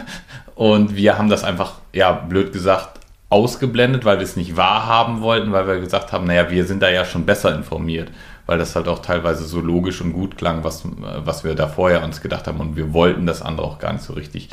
[0.56, 2.96] und wir haben das einfach, ja, blöd gesagt,
[3.28, 6.88] ausgeblendet, weil wir es nicht wahrhaben wollten, weil wir gesagt haben, naja, wir sind da
[6.88, 8.10] ja schon besser informiert,
[8.46, 12.04] weil das halt auch teilweise so logisch und gut klang, was, was wir da vorher
[12.04, 14.50] uns gedacht haben und wir wollten das andere auch gar nicht so richtig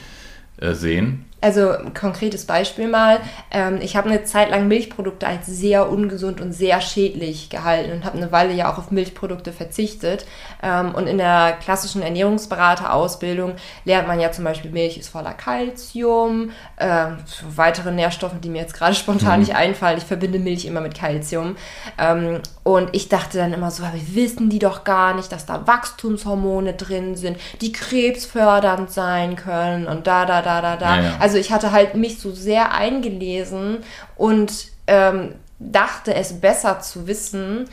[0.57, 1.25] äh, sehen.
[1.43, 3.19] Also ein konkretes Beispiel mal.
[3.51, 8.05] Ähm, ich habe eine Zeit lang Milchprodukte als sehr ungesund und sehr schädlich gehalten und
[8.05, 10.25] habe eine Weile ja auch auf Milchprodukte verzichtet.
[10.61, 16.51] Ähm, und in der klassischen Ernährungsberaterausbildung lernt man ja zum Beispiel, Milch ist voller Kalzium,
[16.77, 17.07] äh,
[17.53, 19.45] weitere Nährstoffe, die mir jetzt gerade spontan mhm.
[19.47, 19.97] nicht einfallen.
[19.97, 21.57] Ich verbinde Milch immer mit Kalzium.
[21.97, 25.67] Ähm, und ich dachte dann immer so, wir wissen die doch gar nicht, dass da
[25.67, 30.95] Wachstumshormone drin sind, die krebsfördernd sein können und da, da, da, da, da.
[30.95, 31.11] Ja, ja.
[31.19, 33.77] Also ich hatte halt mich so sehr eingelesen
[34.15, 37.65] und ähm, dachte es besser zu wissen.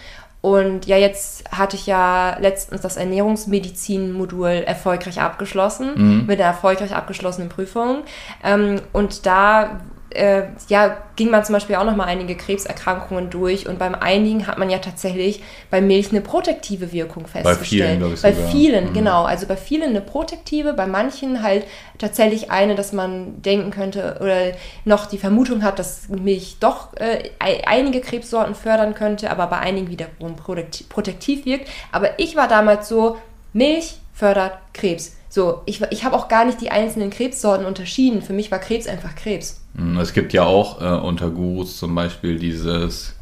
[0.43, 6.27] Und ja, jetzt hatte ich ja letztens das Ernährungsmedizin-Modul erfolgreich abgeschlossen, mhm.
[6.27, 8.05] mit einer erfolgreich abgeschlossenen Prüfung.
[8.43, 13.69] Ähm, und da äh, ja, ging man zum Beispiel auch noch mal einige Krebserkrankungen durch
[13.69, 18.01] und beim einigen hat man ja tatsächlich bei Milch eine protektive Wirkung festgestellt.
[18.01, 18.51] Bei vielen, ich Bei sogar.
[18.51, 18.93] vielen, mhm.
[18.93, 19.25] genau.
[19.25, 21.65] Also bei vielen eine protektive, bei manchen halt
[21.99, 24.53] tatsächlich eine, dass man denken könnte oder
[24.85, 29.89] noch die Vermutung hat, dass Milch doch äh, einige Krebssorten fördern könnte, aber bei einigen
[29.89, 31.69] wiederum protektiv wirkt.
[31.93, 33.17] Aber ich war damals so,
[33.53, 38.23] Milch fördert Krebs So, ich, ich habe auch gar nicht die einzelnen Krebssorten unterschieden.
[38.23, 39.60] Für mich war Krebs einfach Krebs.
[39.77, 43.15] Hm, es gibt ja auch äh, unter Gurus zum Beispiel dieses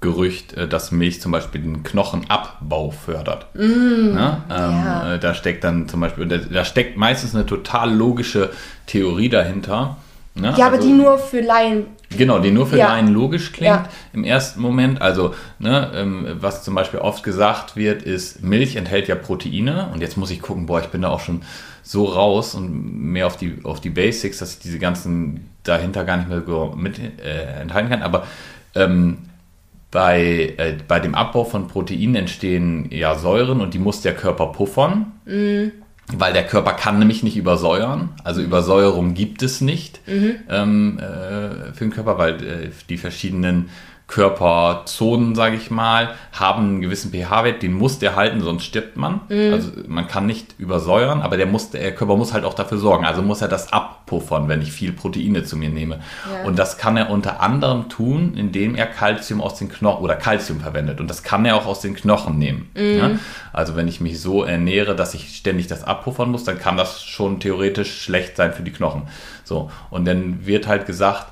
[0.00, 3.46] Gerücht, äh, dass Milch zum Beispiel den Knochenabbau fördert.
[3.54, 5.14] Mm, ja, ähm, ja.
[5.14, 8.50] Äh, da steckt dann zum Beispiel, da steckt meistens eine total logische
[8.86, 9.96] Theorie dahinter.
[10.34, 10.54] Ne?
[10.56, 11.86] Ja, aber also, die nur für Laien.
[12.16, 12.92] Genau, die nur für ja.
[12.92, 13.88] Laien logisch klingt ja.
[14.12, 15.02] im ersten Moment.
[15.02, 19.90] Also, ne, ähm, was zum Beispiel oft gesagt wird, ist, Milch enthält ja Proteine.
[19.92, 21.42] Und jetzt muss ich gucken, boah, ich bin da auch schon
[21.82, 26.16] so raus und mehr auf die, auf die Basics, dass ich diese ganzen dahinter gar
[26.16, 28.02] nicht mehr mit äh, enthalten kann.
[28.02, 28.26] Aber
[28.74, 29.18] ähm,
[29.90, 34.48] bei, äh, bei dem Abbau von Proteinen entstehen ja Säuren und die muss der Körper
[34.48, 35.12] puffern.
[35.24, 35.72] Mhm
[36.16, 38.10] weil der Körper kann nämlich nicht übersäuern.
[38.24, 40.36] Also Übersäuerung gibt es nicht mhm.
[40.48, 43.68] ähm, äh, für den Körper, weil äh, die verschiedenen
[44.08, 49.20] Körperzonen, sage ich mal, haben einen gewissen pH-Wert, den muss der halten, sonst stirbt man.
[49.28, 49.52] Mhm.
[49.52, 53.04] Also man kann nicht übersäuern, aber der, muss, der Körper muss halt auch dafür sorgen.
[53.04, 56.00] Also muss er das abpuffern, wenn ich viel Proteine zu mir nehme.
[56.32, 56.48] Ja.
[56.48, 60.60] Und das kann er unter anderem tun, indem er Kalzium aus den Knochen oder Kalzium
[60.60, 61.02] verwendet.
[61.02, 62.70] Und das kann er auch aus den Knochen nehmen.
[62.74, 62.98] Mhm.
[62.98, 63.10] Ja?
[63.52, 67.04] Also wenn ich mich so ernähre, dass ich ständig das abpuffern muss, dann kann das
[67.04, 69.02] schon theoretisch schlecht sein für die Knochen.
[69.44, 69.70] So.
[69.90, 71.26] Und dann wird halt gesagt,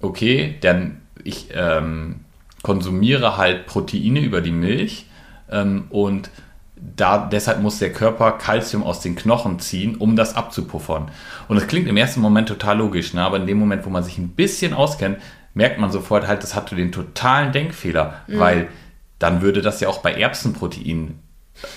[0.00, 2.20] okay, dann ich ähm,
[2.62, 5.06] konsumiere halt Proteine über die Milch
[5.50, 6.30] ähm, und
[6.76, 11.10] da, deshalb muss der Körper Kalzium aus den Knochen ziehen, um das abzupuffern.
[11.48, 13.22] Und das klingt im ersten Moment total logisch, ne?
[13.22, 15.18] aber in dem Moment, wo man sich ein bisschen auskennt,
[15.54, 18.38] merkt man sofort halt, das hatte den totalen Denkfehler, mhm.
[18.38, 18.68] weil
[19.18, 21.18] dann würde das ja auch bei Erbsenproteinen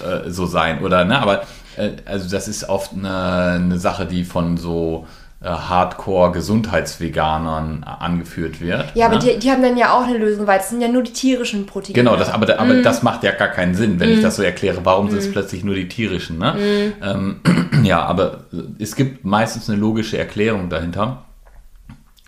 [0.04, 1.06] äh, so sein, oder?
[1.06, 1.18] Ne?
[1.18, 1.44] Aber
[1.78, 5.08] äh, also das ist oft eine, eine Sache, die von so
[5.41, 8.93] Hardcore-Gesundheitsveganern angeführt wird.
[8.93, 9.15] Ja, ne?
[9.15, 11.13] aber die, die, haben dann ja auch eine Lösung, weil es sind ja nur die
[11.13, 11.93] tierischen Proteine.
[11.93, 12.84] Genau, das, aber, aber mm.
[12.84, 14.13] das macht ja gar keinen Sinn, wenn mm.
[14.13, 14.82] ich das so erkläre.
[14.84, 15.12] Warum mm.
[15.12, 16.39] sind es plötzlich nur die tierischen?
[16.39, 16.91] Ne?
[17.02, 17.04] Mm.
[17.04, 17.39] Ähm,
[17.84, 18.47] ja, aber
[18.80, 21.23] es gibt meistens eine logische Erklärung dahinter.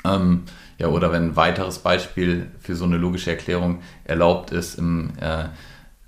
[0.05, 0.43] Ähm,
[0.77, 5.49] ja, oder wenn ein weiteres Beispiel für so eine logische Erklärung erlaubt ist, im äh,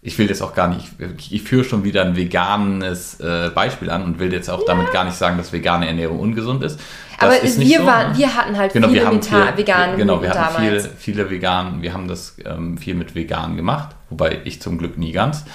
[0.06, 3.90] ich will jetzt auch gar nicht, ich, ich führe schon wieder ein veganes äh, Beispiel
[3.90, 4.66] an und will jetzt auch ja.
[4.68, 6.78] damit gar nicht sagen, dass vegane Ernährung ungesund ist.
[7.20, 8.18] Das Aber ist wir, so, waren, ne?
[8.18, 11.82] wir hatten halt genau, viele wir haben viel, veganen Genau, wir hatten viel, viele veganen,
[11.82, 15.46] wir haben das ähm, viel mit vegan gemacht, wobei ich zum Glück nie ganz.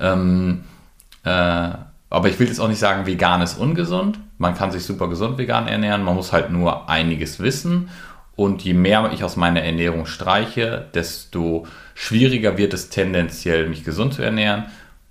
[0.00, 0.64] Ähm,
[1.24, 1.30] äh,
[2.10, 4.18] aber ich will jetzt auch nicht sagen, vegan ist ungesund.
[4.38, 7.90] Man kann sich super gesund vegan ernähren, man muss halt nur einiges wissen.
[8.36, 11.66] Und je mehr ich aus meiner Ernährung streiche, desto
[12.00, 14.66] Schwieriger wird es tendenziell, mich gesund zu ernähren.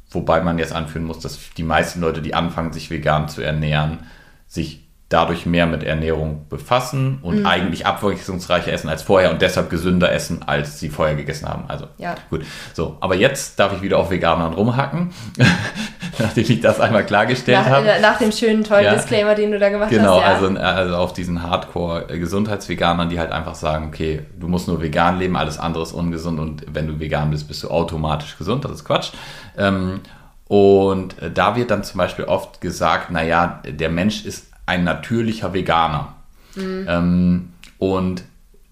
[0.10, 4.00] Wobei man jetzt anführen muss, dass die meisten Leute, die anfangen, sich vegan zu ernähren,
[4.48, 7.46] sich dadurch mehr mit Ernährung befassen und mhm.
[7.46, 11.66] eigentlich abwechslungsreicher essen als vorher und deshalb gesünder essen, als sie vorher gegessen haben.
[11.68, 12.16] Also ja.
[12.30, 12.46] gut.
[12.74, 15.10] So, aber jetzt darf ich wieder auf Veganern rumhacken,
[16.24, 17.88] nachdem ich das einmal klargestellt nach, habe.
[18.02, 18.96] Nach dem schönen tollen ja.
[18.96, 20.42] Disclaimer, den du da gemacht genau, hast.
[20.42, 20.66] Genau, ja.
[20.66, 25.36] also, also auf diesen Hardcore-Gesundheitsveganern, die halt einfach sagen, okay, du musst nur vegan leben,
[25.36, 28.66] alles andere ist ungesund und wenn du vegan bist, bist du automatisch gesund.
[28.66, 29.12] Das ist Quatsch.
[29.58, 30.02] Ähm,
[30.48, 36.14] und da wird dann zum Beispiel oft gesagt, naja, der Mensch ist ein natürlicher Veganer.
[36.56, 36.86] Mhm.
[36.88, 37.50] Ähm,
[37.80, 38.24] und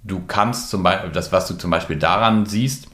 [0.03, 2.87] du kannst zum Beispiel, das, was du zum Beispiel daran siehst,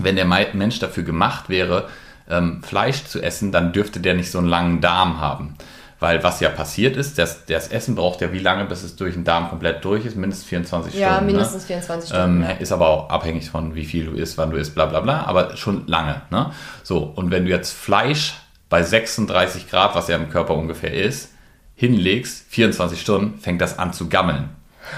[0.00, 1.88] wenn der Mensch dafür gemacht wäre,
[2.32, 5.54] ähm, Fleisch zu essen, dann dürfte der nicht so einen langen Darm haben.
[6.00, 9.14] Weil was ja passiert ist, das, das Essen braucht ja wie lange, bis es durch
[9.14, 10.16] den Darm komplett durch ist?
[10.16, 11.14] Mindestens 24 ja, Stunden.
[11.14, 11.66] Ja, mindestens ne?
[11.68, 12.42] 24 Stunden.
[12.42, 14.98] Ähm, ist aber auch abhängig von wie viel du isst, wann du isst, bla bla
[14.98, 16.22] bla, aber schon lange.
[16.30, 16.50] Ne?
[16.82, 18.34] So, und wenn du jetzt Fleisch
[18.68, 21.30] bei 36 Grad, was ja im Körper ungefähr ist,
[21.76, 24.48] hinlegst, 24 Stunden, fängt das an zu gammeln.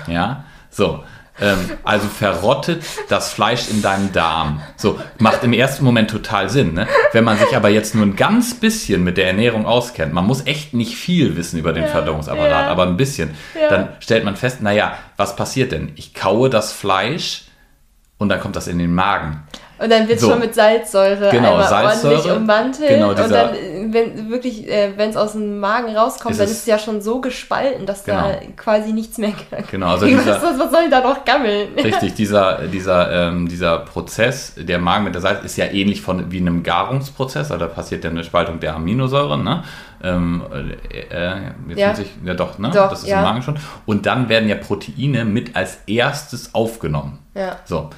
[0.06, 1.04] Ja, so.
[1.40, 4.62] Ähm, also verrottet das Fleisch in deinem Darm.
[4.76, 6.74] So, macht im ersten Moment total Sinn.
[6.74, 6.86] Ne?
[7.12, 10.46] Wenn man sich aber jetzt nur ein ganz bisschen mit der Ernährung auskennt, man muss
[10.46, 12.68] echt nicht viel wissen über den ja, Verdauungsapparat, ja.
[12.68, 13.68] aber ein bisschen, ja.
[13.68, 15.92] dann stellt man fest, naja, was passiert denn?
[15.96, 17.46] Ich kaue das Fleisch
[18.18, 19.42] und dann kommt das in den Magen.
[19.84, 20.30] Und dann wird es so.
[20.30, 22.88] schon mit Salzsäure genau, einmal Salzsäure, ordentlich ummantelt.
[22.88, 23.50] Genau, und dann,
[23.92, 27.02] wenn wirklich, äh, wenn es aus dem Magen rauskommt, ist dann ist es ja schon
[27.02, 28.22] so gespalten, dass genau.
[28.22, 29.62] da quasi nichts mehr kann.
[29.70, 31.74] Genau, also dieser, was, was soll da noch gammeln?
[31.74, 36.32] Richtig, dieser, dieser, ähm, dieser Prozess, der Magen mit der Salz, ist ja ähnlich von,
[36.32, 39.64] wie einem Garungsprozess, also da passiert ja eine Spaltung der Aminosäuren, ne?
[40.02, 40.44] Ähm,
[40.90, 41.92] äh, äh jetzt ja.
[41.98, 42.70] Ich, ja doch, ne?
[42.72, 43.18] Doch, das ist ja.
[43.18, 43.58] im Magen schon.
[43.84, 47.18] Und dann werden ja Proteine mit als erstes aufgenommen.
[47.34, 47.56] Ja.
[47.66, 47.90] So.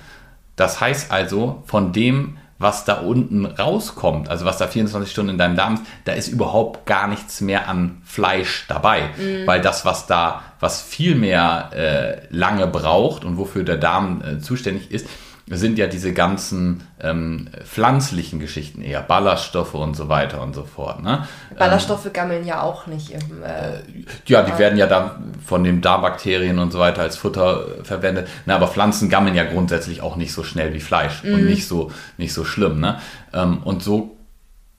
[0.57, 5.38] Das heißt also, von dem, was da unten rauskommt, also was da 24 Stunden in
[5.38, 9.11] deinem Darm ist, da ist überhaupt gar nichts mehr an Fleisch dabei.
[9.19, 9.47] Mhm.
[9.47, 14.38] Weil das, was da, was viel mehr äh, lange braucht und wofür der Darm äh,
[14.40, 15.07] zuständig ist,
[15.49, 21.03] sind ja diese ganzen ähm, pflanzlichen Geschichten eher, Ballaststoffe und so weiter und so fort.
[21.03, 21.27] Ne?
[21.57, 23.43] Ballaststoffe ähm, gammeln ja auch nicht im.
[23.45, 23.83] Äh,
[24.27, 28.27] ja, die werden ja da von den Darmbakterien und so weiter als Futter verwendet.
[28.45, 31.35] Na, aber Pflanzen gammeln ja grundsätzlich auch nicht so schnell wie Fleisch mhm.
[31.35, 32.81] und nicht so, nicht so schlimm.
[32.81, 32.99] Ne?
[33.33, 34.17] Ähm, und so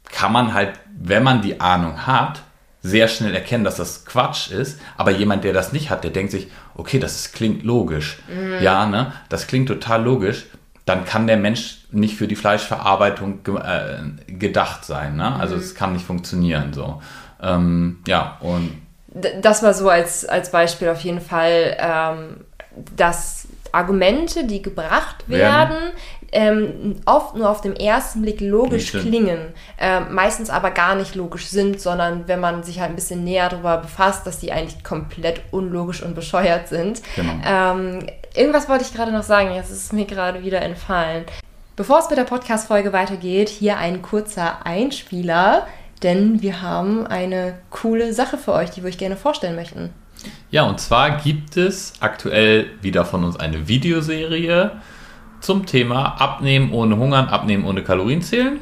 [0.03, 2.41] kann man halt, wenn man die Ahnung hat,
[2.81, 4.79] sehr schnell erkennen, dass das Quatsch ist.
[4.97, 8.19] Aber jemand, der das nicht hat, der denkt sich, okay, das ist, klingt logisch.
[8.27, 8.63] Mhm.
[8.63, 9.13] Ja, ne?
[9.29, 10.45] Das klingt total logisch.
[10.85, 15.17] Dann kann der Mensch nicht für die Fleischverarbeitung ge äh, gedacht sein.
[15.17, 15.35] Ne?
[15.35, 15.61] Also mhm.
[15.61, 17.01] es kann nicht funktionieren so.
[17.41, 18.71] Ähm, ja, und
[19.41, 22.45] das war so als, als Beispiel auf jeden Fall, ähm,
[22.95, 25.93] dass Argumente, die gebracht werden, werden
[26.31, 31.47] ähm, oft nur auf dem ersten Blick logisch klingen, äh, meistens aber gar nicht logisch
[31.47, 35.41] sind, sondern wenn man sich halt ein bisschen näher darüber befasst, dass die eigentlich komplett
[35.51, 37.01] unlogisch und bescheuert sind.
[37.15, 37.33] Genau.
[37.45, 41.25] Ähm, irgendwas wollte ich gerade noch sagen, jetzt ist es mir gerade wieder entfallen.
[41.75, 45.67] Bevor es mit der Podcast-Folge weitergeht, hier ein kurzer Einspieler,
[46.03, 49.91] denn wir haben eine coole Sache für euch, die wir euch gerne vorstellen möchten.
[50.49, 54.71] Ja, und zwar gibt es aktuell wieder von uns eine Videoserie
[55.47, 58.59] zum Thema Abnehmen ohne Hungern, Abnehmen ohne Kalorien zählen.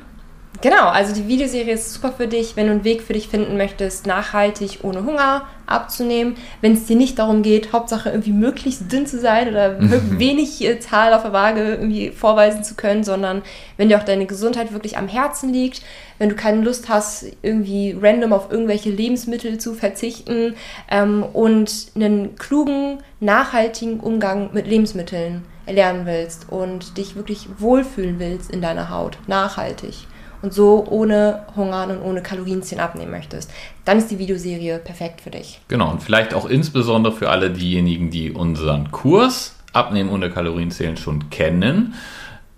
[0.62, 3.58] Genau, also die Videoserie ist super für dich, wenn du einen Weg für dich finden
[3.58, 6.36] möchtest, nachhaltig ohne Hunger abzunehmen.
[6.62, 9.80] Wenn es dir nicht darum geht, Hauptsache irgendwie möglichst dünn zu sein oder
[10.19, 13.41] wenig äh, Zahl auf der Waage irgendwie vorweisen zu können, sondern
[13.78, 15.82] wenn dir auch deine Gesundheit wirklich am Herzen liegt,
[16.19, 20.54] wenn du keine Lust hast, irgendwie random auf irgendwelche Lebensmittel zu verzichten
[20.91, 28.51] ähm, und einen klugen, nachhaltigen Umgang mit Lebensmitteln erlernen willst und dich wirklich wohlfühlen willst
[28.51, 30.08] in deiner Haut, nachhaltig
[30.41, 33.51] und so ohne Hungern und ohne Kalorienzählen abnehmen möchtest,
[33.84, 35.60] dann ist die Videoserie perfekt für dich.
[35.67, 41.30] Genau, und vielleicht auch insbesondere für alle diejenigen, die unseren Kurs Abnehmen ohne Kalorienzählen schon
[41.30, 41.95] kennen,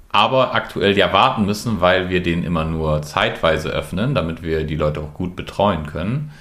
[0.09, 4.75] aber aktuell ja warten müssen, weil wir den immer nur zeitweise öffnen, damit wir die
[4.75, 6.31] Leute auch gut betreuen können.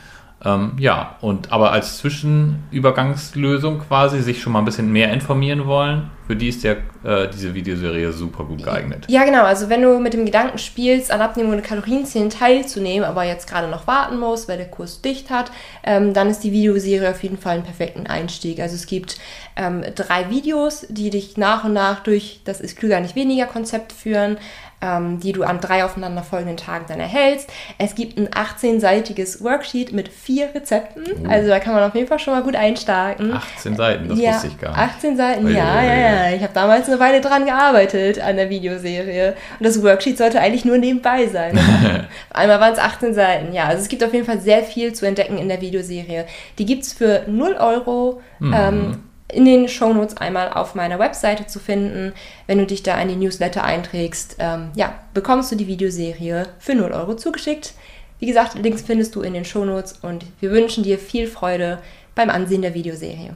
[0.44, 6.10] Ähm, ja, und aber als Zwischenübergangslösung quasi sich schon mal ein bisschen mehr informieren wollen,
[6.26, 9.04] für die ist der, äh, diese Videoserie super gut geeignet.
[9.08, 9.44] Ja, genau.
[9.44, 13.68] Also wenn du mit dem Gedanken spielst, an Abnehmen und Kalorienzählen teilzunehmen, aber jetzt gerade
[13.68, 15.52] noch warten musst, weil der Kurs dicht hat,
[15.84, 18.58] ähm, dann ist die Videoserie auf jeden Fall ein perfekten Einstieg.
[18.60, 19.18] Also es gibt
[19.56, 23.92] ähm, drei Videos, die dich nach und nach durch das ist klüger nicht weniger Konzept
[23.92, 24.36] führen
[24.82, 27.50] ähm, die du an drei aufeinanderfolgenden Tagen dann erhältst.
[27.78, 31.04] Es gibt ein 18-seitiges Worksheet mit vier Rezepten.
[31.04, 31.28] Uh.
[31.28, 33.32] Also da kann man auf jeden Fall schon mal gut einstarten.
[33.32, 34.78] 18 Seiten, das ja, wusste ich gar nicht.
[34.78, 36.36] 18 Seiten, ja, ja, ja.
[36.36, 39.34] Ich habe damals eine Weile dran gearbeitet an der Videoserie.
[39.58, 41.58] Und das Worksheet sollte eigentlich nur nebenbei sein.
[42.30, 43.54] Einmal waren es 18 Seiten.
[43.54, 46.26] Ja, also es gibt auf jeden Fall sehr viel zu entdecken in der Videoserie.
[46.58, 48.20] Die gibt es für 0 Euro.
[48.38, 48.54] Mhm.
[48.54, 52.12] Ähm, in den Shownotes einmal auf meiner Webseite zu finden.
[52.46, 56.74] Wenn du dich da in die Newsletter einträgst, ähm, ja, bekommst du die Videoserie für
[56.74, 57.74] 0 Euro zugeschickt.
[58.18, 61.78] Wie gesagt, Links findest du in den Shownotes und wir wünschen dir viel Freude
[62.14, 63.34] beim Ansehen der Videoserie.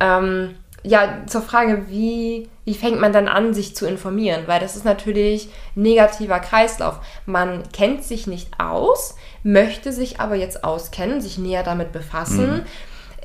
[0.00, 4.42] Ähm, ja, zur Frage, wie, wie fängt man dann an, sich zu informieren?
[4.46, 7.00] Weil das ist natürlich negativer Kreislauf.
[7.26, 12.52] Man kennt sich nicht aus, möchte sich aber jetzt auskennen, sich näher damit befassen.
[12.52, 12.66] Mhm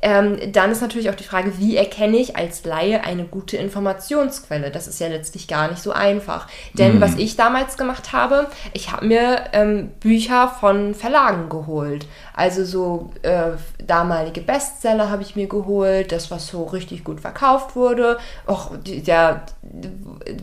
[0.02, 4.72] ähm, dann ist natürlich auch die Frage, wie erkenne ich als Laie eine gute Informationsquelle?
[4.72, 6.48] Das ist ja letztlich gar nicht so einfach.
[6.74, 7.02] Denn mhm.
[7.02, 12.08] was ich damals gemacht habe, ich habe mir ähm, Bücher von Verlagen geholt.
[12.34, 13.52] Also so äh,
[13.86, 18.18] damalige Bestseller habe ich mir geholt, das, was so richtig gut verkauft wurde.
[18.48, 19.44] Och, der,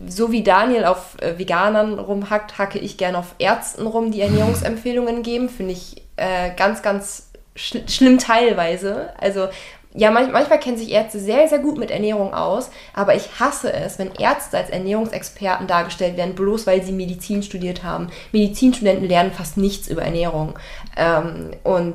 [0.06, 5.22] so wie Daniel auf äh, Veganern rumhackt, hacke ich gerne auf Ärzten rum, die Ernährungsempfehlungen
[5.22, 5.48] geben.
[5.48, 7.25] Finde ich äh, ganz, ganz
[7.56, 9.10] sch schlimm teilweise.
[9.18, 9.48] Also
[9.96, 13.72] ja, manch, manchmal kennen sich Ärzte sehr, sehr gut mit Ernährung aus, aber ich hasse
[13.72, 18.08] es, wenn Ärzte als Ernährungsexperten dargestellt werden, bloß weil sie Medizin studiert haben.
[18.30, 20.58] Medizinstudenten lernen fast nichts über Ernährung.
[20.98, 21.94] Ähm, und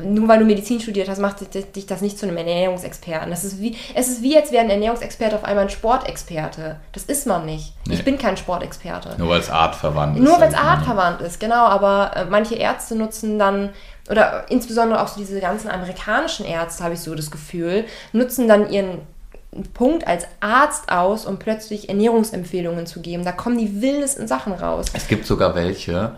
[0.00, 3.30] nur weil du Medizin studiert hast, macht dich das nicht zu einem Ernährungsexperten.
[3.30, 6.80] Das ist wie, es ist wie, als wäre ein Ernährungsexperte auf einmal ein Sportexperte.
[6.90, 7.74] Das ist man nicht.
[7.86, 7.94] Nee.
[7.94, 9.14] Ich bin kein Sportexperte.
[9.18, 10.24] Nur weil es artverwandt ist.
[10.24, 11.66] Nur weil es artverwandt ist, genau.
[11.66, 13.70] Aber äh, manche Ärzte nutzen dann
[14.10, 18.70] oder insbesondere auch so diese ganzen amerikanischen Ärzte, habe ich so das Gefühl, nutzen dann
[18.70, 19.00] ihren
[19.74, 23.24] Punkt als Arzt aus, um plötzlich Ernährungsempfehlungen zu geben.
[23.24, 24.86] Da kommen die wildesten Sachen raus.
[24.94, 26.16] Es gibt sogar welche,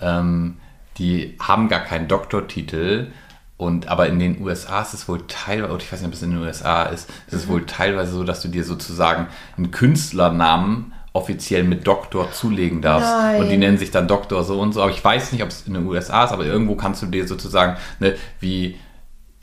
[0.00, 0.58] ähm,
[0.98, 3.08] die haben gar keinen Doktortitel.
[3.56, 6.22] Und aber in den USA ist es wohl teilweise, oder ich weiß nicht, ob es
[6.22, 7.52] in den USA ist, ist es mhm.
[7.52, 13.08] wohl teilweise so, dass du dir sozusagen einen Künstlernamen offiziell mit Doktor zulegen darfst.
[13.08, 13.40] Nein.
[13.40, 14.82] Und die nennen sich dann Doktor so und so.
[14.82, 17.26] Aber ich weiß nicht, ob es in den USA ist, aber irgendwo kannst du dir
[17.26, 18.76] sozusagen, ne, wie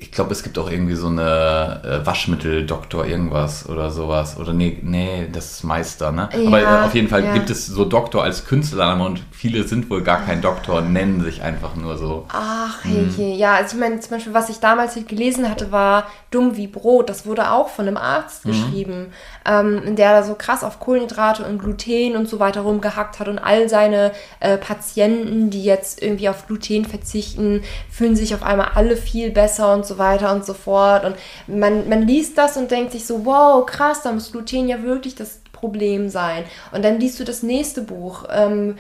[0.01, 4.35] ich glaube, es gibt auch irgendwie so eine äh, Waschmittel-Doktor irgendwas oder sowas.
[4.35, 6.27] Oder nee, nee, das ist Meister, ne?
[6.33, 7.33] Ja, Aber äh, auf jeden Fall ja.
[7.33, 11.43] gibt es so Doktor als Künstlername und viele sind wohl gar kein Doktor, nennen sich
[11.43, 12.25] einfach nur so.
[12.29, 13.13] Ach, hm.
[13.15, 13.53] hey, ja.
[13.53, 17.07] Also ich meine, zum Beispiel, was ich damals gelesen hatte, war Dumm wie Brot.
[17.07, 18.49] Das wurde auch von einem Arzt mhm.
[18.49, 19.07] geschrieben,
[19.45, 23.37] ähm, der da so krass auf Kohlenhydrate und Gluten und so weiter rumgehackt hat und
[23.37, 28.97] all seine äh, Patienten, die jetzt irgendwie auf Gluten verzichten, fühlen sich auf einmal alle
[28.97, 31.03] viel besser und so so weiter und so fort.
[31.03, 31.15] Und
[31.47, 35.15] man, man liest das und denkt sich so, wow, krass, da muss Gluten ja wirklich
[35.15, 36.45] das Problem sein.
[36.71, 38.25] Und dann liest du das nächste Buch.
[38.31, 38.77] Ähm,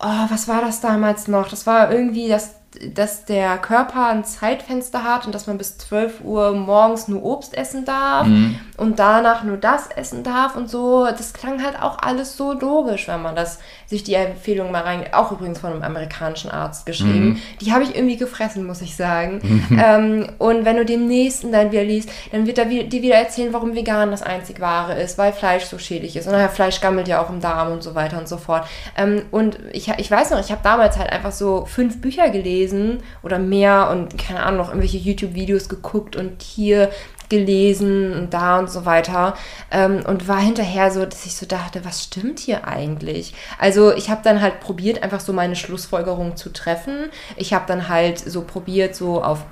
[0.00, 1.48] oh, was war das damals noch?
[1.48, 2.54] Das war irgendwie das
[2.94, 7.56] dass der Körper ein Zeitfenster hat und dass man bis 12 Uhr morgens nur Obst
[7.56, 8.58] essen darf mhm.
[8.76, 11.04] und danach nur das essen darf und so.
[11.04, 15.04] Das klang halt auch alles so logisch, wenn man das sich die Empfehlung mal rein,
[15.12, 17.28] auch übrigens von einem amerikanischen Arzt geschrieben.
[17.28, 17.38] Mhm.
[17.60, 19.40] Die habe ich irgendwie gefressen, muss ich sagen.
[19.42, 19.80] Mhm.
[19.84, 23.52] Ähm, und wenn du den nächsten dann wieder liest, dann wird er dir wieder erzählen,
[23.52, 26.26] warum vegan das einzig wahre ist, weil Fleisch so schädlich ist.
[26.26, 28.66] Und naja, Fleisch gammelt ja auch im Darm und so weiter und so fort.
[28.96, 32.63] Ähm, und ich, ich weiß noch, ich habe damals halt einfach so fünf Bücher gelesen
[32.64, 36.90] gelesen oder mehr und keine Ahnung, noch irgendwelche YouTube-Videos geguckt und hier
[37.28, 39.34] gelesen und da und so weiter
[39.70, 43.34] ähm, und war hinterher so, dass ich so dachte, was stimmt hier eigentlich?
[43.58, 47.10] Also ich habe dann halt probiert, einfach so meine Schlussfolgerung zu treffen.
[47.36, 49.44] Ich habe dann halt so probiert, so auf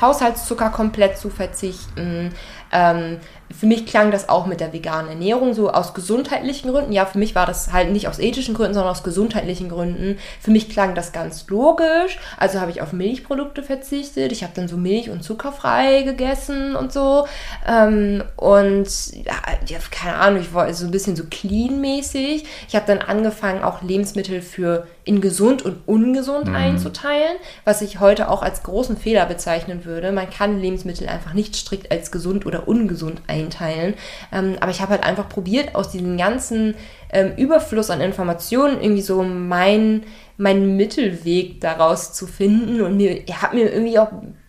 [0.00, 2.32] Haushaltszucker komplett zu verzichten.
[2.72, 3.18] Ähm,
[3.56, 6.92] für mich klang das auch mit der veganen Ernährung so aus gesundheitlichen Gründen.
[6.92, 10.18] Ja, für mich war das halt nicht aus ethischen Gründen, sondern aus gesundheitlichen Gründen.
[10.40, 12.18] Für mich klang das ganz logisch.
[12.36, 14.32] Also habe ich auf Milchprodukte verzichtet.
[14.32, 17.26] Ich habe dann so Milch und zuckerfrei gegessen und so.
[17.66, 22.44] Ähm, und ja, keine Ahnung, ich war so ein bisschen so clean-mäßig.
[22.68, 26.56] Ich habe dann angefangen, auch Lebensmittel für in gesund und ungesund mhm.
[26.56, 30.12] einzuteilen, was ich heute auch als großen Fehler bezeichnen würde.
[30.12, 33.94] Man kann Lebensmittel einfach nicht strikt als gesund oder ungesund einteilen einteilen.
[34.32, 36.74] Ähm, aber ich habe halt einfach probiert, aus diesem ganzen
[37.10, 40.02] ähm, Überfluss an Informationen irgendwie so mein
[40.36, 44.08] meinen Mittelweg daraus zu finden und mir habe mir irgendwie auch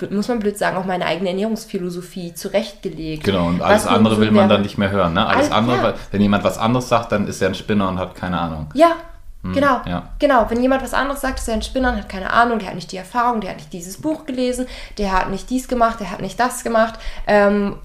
[0.10, 3.24] muss man blöd sagen auch meine eigene Ernährungsphilosophie zurechtgelegt.
[3.24, 5.28] Genau und alles andere so will man dann nicht mehr hören, ne?
[5.28, 5.94] Alles all, andere, ja.
[6.10, 8.70] wenn jemand was anderes sagt, dann ist er ein Spinner und hat keine Ahnung.
[8.74, 8.96] Ja,
[9.44, 10.10] hm, genau, ja.
[10.18, 10.48] genau.
[10.50, 12.76] Wenn jemand was anderes sagt, ist er ein Spinner und hat keine Ahnung, der hat
[12.76, 14.66] nicht die Erfahrung, der hat nicht dieses Buch gelesen,
[14.98, 16.96] der hat nicht dies gemacht, der hat nicht das gemacht.
[17.28, 17.76] Ähm,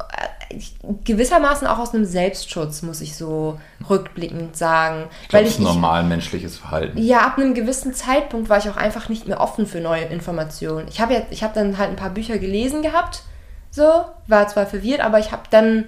[1.05, 5.05] gewissermaßen auch aus einem Selbstschutz, muss ich so rückblickend sagen.
[5.23, 6.99] Ich glaube, das ist normal menschliches Verhalten.
[6.99, 10.89] Ja, ab einem gewissen Zeitpunkt war ich auch einfach nicht mehr offen für neue Informationen.
[10.89, 13.23] Ich habe ja, ich habe dann halt ein paar Bücher gelesen gehabt,
[13.71, 15.85] so, war zwar verwirrt, aber ich habe dann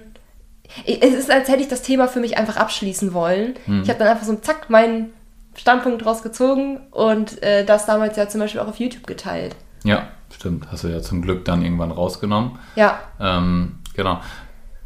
[0.85, 3.55] es ist, als hätte ich das Thema für mich einfach abschließen wollen.
[3.65, 3.83] Hm.
[3.83, 5.09] Ich habe dann einfach so zack meinen
[5.55, 9.55] Standpunkt draus gezogen und äh, das damals ja zum Beispiel auch auf YouTube geteilt.
[9.83, 10.71] Ja, stimmt.
[10.71, 12.57] Hast du ja zum Glück dann irgendwann rausgenommen.
[12.75, 12.99] Ja.
[13.19, 14.19] Ähm, genau.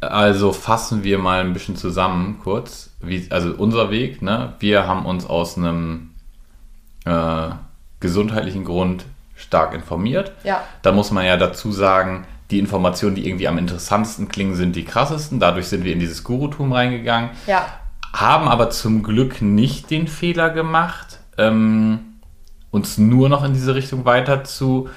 [0.00, 2.90] Also fassen wir mal ein bisschen zusammen kurz.
[3.00, 4.54] Wie, also unser Weg, ne?
[4.60, 6.10] Wir haben uns aus einem
[7.04, 7.50] äh,
[8.00, 10.32] gesundheitlichen Grund stark informiert.
[10.44, 10.62] Ja.
[10.82, 14.84] Da muss man ja dazu sagen, die Informationen, die irgendwie am interessantesten klingen, sind die
[14.84, 15.40] krassesten.
[15.40, 17.30] Dadurch sind wir in dieses Gurutum reingegangen.
[17.46, 17.66] Ja.
[18.12, 22.20] Haben aber zum Glück nicht den Fehler gemacht, ähm,
[22.70, 24.88] uns nur noch in diese Richtung weiter zu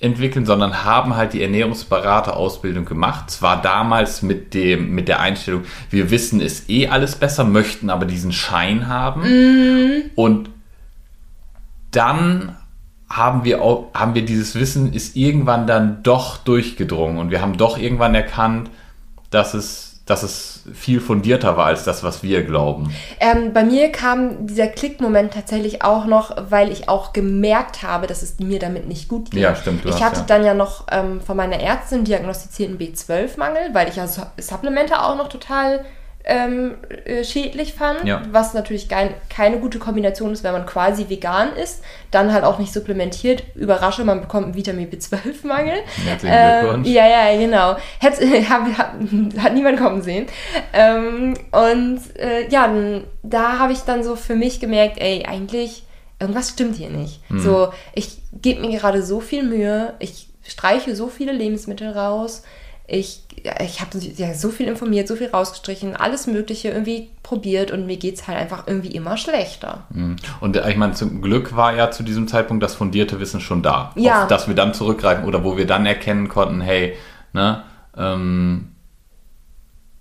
[0.00, 3.30] entwickeln, sondern haben halt die Ernährungsberaterausbildung gemacht.
[3.30, 8.04] Zwar damals mit dem mit der Einstellung, wir wissen es eh alles besser, möchten aber
[8.04, 9.22] diesen Schein haben.
[9.22, 10.10] Mm.
[10.14, 10.50] Und
[11.90, 12.56] dann
[13.08, 17.56] haben wir auch, haben wir dieses Wissen ist irgendwann dann doch durchgedrungen und wir haben
[17.56, 18.70] doch irgendwann erkannt,
[19.30, 22.94] dass es dass es viel fundierter war als das, was wir glauben.
[23.20, 28.22] Ähm, bei mir kam dieser Klickmoment tatsächlich auch noch, weil ich auch gemerkt habe, dass
[28.22, 29.40] es mir damit nicht gut ging.
[29.40, 29.84] Ja, stimmt.
[29.84, 30.26] ich hast, hatte ja.
[30.26, 35.28] dann ja noch ähm, von meiner Ärztin diagnostizierten B12-Mangel, weil ich ja Supplemente auch noch
[35.28, 35.84] total
[36.26, 38.22] ähm, äh, schädlich fand, ja.
[38.30, 42.58] was natürlich kein, keine gute Kombination ist, wenn man quasi vegan ist, dann halt auch
[42.58, 43.42] nicht supplementiert.
[43.54, 45.74] Überrasche, man bekommt einen Vitamin B12-Mangel.
[46.24, 47.76] Ähm, ja, ja, genau.
[48.00, 50.26] Hat, hat, hat, niemand kommen sehen.
[50.72, 52.72] Ähm, und äh, ja,
[53.22, 55.84] da habe ich dann so für mich gemerkt, ey, eigentlich,
[56.18, 57.20] irgendwas stimmt hier nicht.
[57.28, 57.40] Hm.
[57.40, 62.44] So, ich gebe mir gerade so viel Mühe, ich streiche so viele Lebensmittel raus,
[62.86, 63.23] ich,
[63.60, 67.98] ich habe ja, so viel informiert, so viel rausgestrichen, alles Mögliche irgendwie probiert und mir
[67.98, 69.82] geht es halt einfach irgendwie immer schlechter.
[69.90, 70.16] Mhm.
[70.40, 73.62] Und äh, ich meine, zum Glück war ja zu diesem Zeitpunkt das fundierte Wissen schon
[73.62, 73.92] da.
[73.96, 74.22] Ja.
[74.22, 76.96] Auf das wir dann zurückgreifen oder wo wir dann erkennen konnten, hey,
[77.34, 77.62] ne,
[77.96, 78.70] ähm,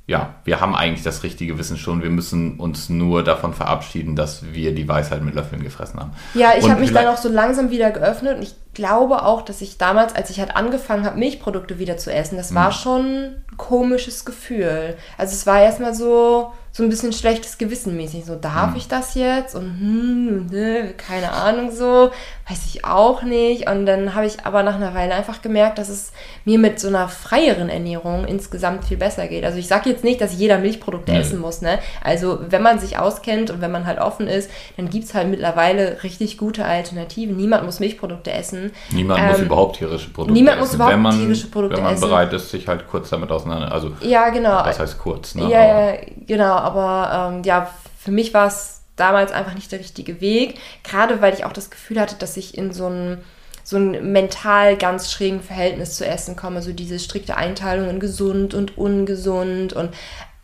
[0.06, 2.04] ja, wir haben eigentlich das richtige Wissen schon.
[2.04, 6.12] Wir müssen uns nur davon verabschieden, dass wir die Weisheit mit Löffeln gefressen haben.
[6.34, 9.62] Ja, ich habe mich dann auch so langsam wieder geöffnet und ich glaube auch, dass
[9.62, 13.58] ich damals, als ich halt angefangen habe, Milchprodukte wieder zu essen, das war schon ein
[13.58, 14.96] komisches Gefühl.
[15.18, 18.26] Also es war erstmal so, so ein bisschen schlechtes Gewissen mäßig.
[18.26, 18.78] So, darf mhm.
[18.78, 19.54] ich das jetzt?
[19.54, 22.10] Und hm, ne, keine Ahnung so,
[22.50, 23.70] weiß ich auch nicht.
[23.70, 26.12] Und dann habe ich aber nach einer Weile einfach gemerkt, dass es
[26.46, 29.46] mir mit so einer freieren Ernährung insgesamt viel besser geht.
[29.46, 31.20] Also ich sage jetzt nicht, dass jeder Milchprodukte nee.
[31.20, 31.62] essen muss.
[31.62, 31.78] Ne?
[32.04, 35.28] Also wenn man sich auskennt und wenn man halt offen ist, dann gibt es halt
[35.28, 37.38] mittlerweile richtig gute Alternativen.
[37.38, 38.63] Niemand muss Milchprodukte essen.
[38.92, 40.72] Niemand ähm, muss überhaupt tierische Produkte niemand essen.
[40.78, 41.78] Niemand muss überhaupt man, tierische Produkte essen.
[41.78, 42.10] Wenn man essen.
[42.10, 43.72] bereit ist, sich halt kurz damit auseinander.
[43.72, 44.64] Also ja, genau.
[44.64, 45.50] Das heißt kurz, ne?
[45.50, 45.98] Ja, ja
[46.28, 50.60] genau aber ähm, ja, für mich war es damals einfach nicht der richtige Weg.
[50.84, 53.18] Gerade weil ich auch das Gefühl hatte, dass ich in so ein
[53.66, 58.54] so ein mental ganz schrägen Verhältnis zu Essen komme, so diese strikte Einteilung in gesund
[58.54, 59.92] und ungesund und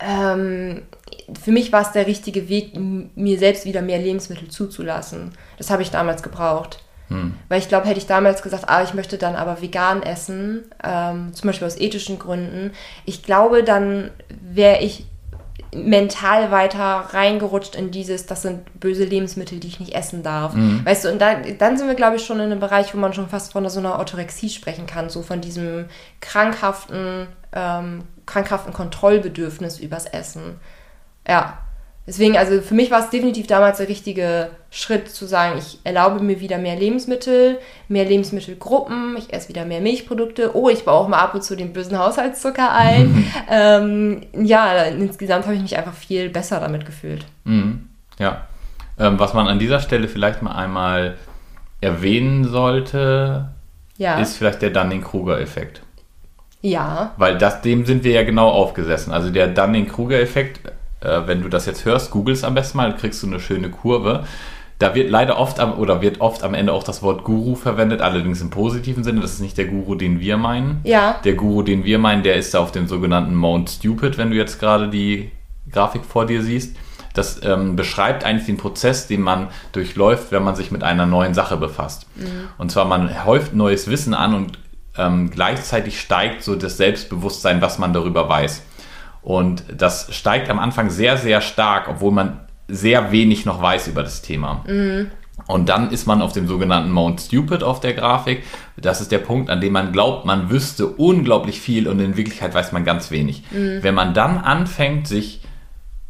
[0.00, 0.82] ähm,
[1.42, 5.32] für mich war es der richtige Weg, mir selbst wieder mehr Lebensmittel zuzulassen.
[5.58, 6.82] Das habe ich damals gebraucht.
[7.10, 7.34] Hm.
[7.48, 11.34] Weil ich glaube, hätte ich damals gesagt, ah, ich möchte dann aber vegan essen, ähm,
[11.34, 12.72] zum Beispiel aus ethischen Gründen,
[13.04, 15.06] ich glaube, dann wäre ich
[15.74, 20.54] mental weiter reingerutscht in dieses, das sind böse Lebensmittel, die ich nicht essen darf.
[20.54, 20.84] Mhm.
[20.84, 23.12] Weißt du, und da, dann sind wir, glaube ich, schon in einem Bereich, wo man
[23.12, 25.86] schon fast von so einer Orthorexie sprechen kann, so von diesem
[26.20, 30.58] krankhaften, ähm, krankhaften Kontrollbedürfnis übers Essen.
[31.26, 31.58] Ja.
[32.10, 36.20] Deswegen, also für mich war es definitiv damals der richtige Schritt zu sagen, ich erlaube
[36.20, 41.06] mir wieder mehr Lebensmittel, mehr Lebensmittelgruppen, ich esse wieder mehr Milchprodukte, oh, ich baue auch
[41.06, 43.30] mal ab und zu den bösen Haushaltszucker ein.
[43.48, 47.26] ähm, ja, insgesamt habe ich mich einfach viel besser damit gefühlt.
[47.44, 47.88] Mhm.
[48.18, 48.48] Ja.
[48.98, 51.16] Ähm, was man an dieser Stelle vielleicht mal einmal
[51.80, 53.50] erwähnen sollte,
[53.98, 54.18] ja.
[54.18, 55.82] ist vielleicht der Dunning-Kruger-Effekt.
[56.60, 57.12] Ja.
[57.18, 59.12] Weil das, dem sind wir ja genau aufgesessen.
[59.12, 60.58] Also der Dunning-Kruger-Effekt
[61.00, 64.24] äh, wenn du das jetzt hörst, googelst am besten mal, kriegst du eine schöne Kurve.
[64.78, 68.00] Da wird leider oft am, oder wird oft am Ende auch das Wort Guru verwendet,
[68.00, 69.20] allerdings im positiven Sinne.
[69.20, 70.80] Das ist nicht der Guru, den wir meinen.
[70.84, 71.20] Ja.
[71.22, 74.36] Der Guru, den wir meinen, der ist da auf dem sogenannten Mount Stupid, wenn du
[74.36, 75.32] jetzt gerade die
[75.70, 76.76] Grafik vor dir siehst.
[77.12, 81.34] Das ähm, beschreibt eigentlich den Prozess, den man durchläuft, wenn man sich mit einer neuen
[81.34, 82.06] Sache befasst.
[82.16, 82.48] Mhm.
[82.56, 84.58] Und zwar, man häuft neues Wissen an und
[84.96, 88.62] ähm, gleichzeitig steigt so das Selbstbewusstsein, was man darüber weiß.
[89.22, 94.02] Und das steigt am Anfang sehr, sehr stark, obwohl man sehr wenig noch weiß über
[94.02, 94.64] das Thema.
[94.66, 95.10] Mhm.
[95.46, 98.44] Und dann ist man auf dem sogenannten Mount Stupid auf der Grafik.
[98.76, 102.54] Das ist der Punkt, an dem man glaubt, man wüsste unglaublich viel und in Wirklichkeit
[102.54, 103.42] weiß man ganz wenig.
[103.50, 103.82] Mhm.
[103.82, 105.42] Wenn man dann anfängt, sich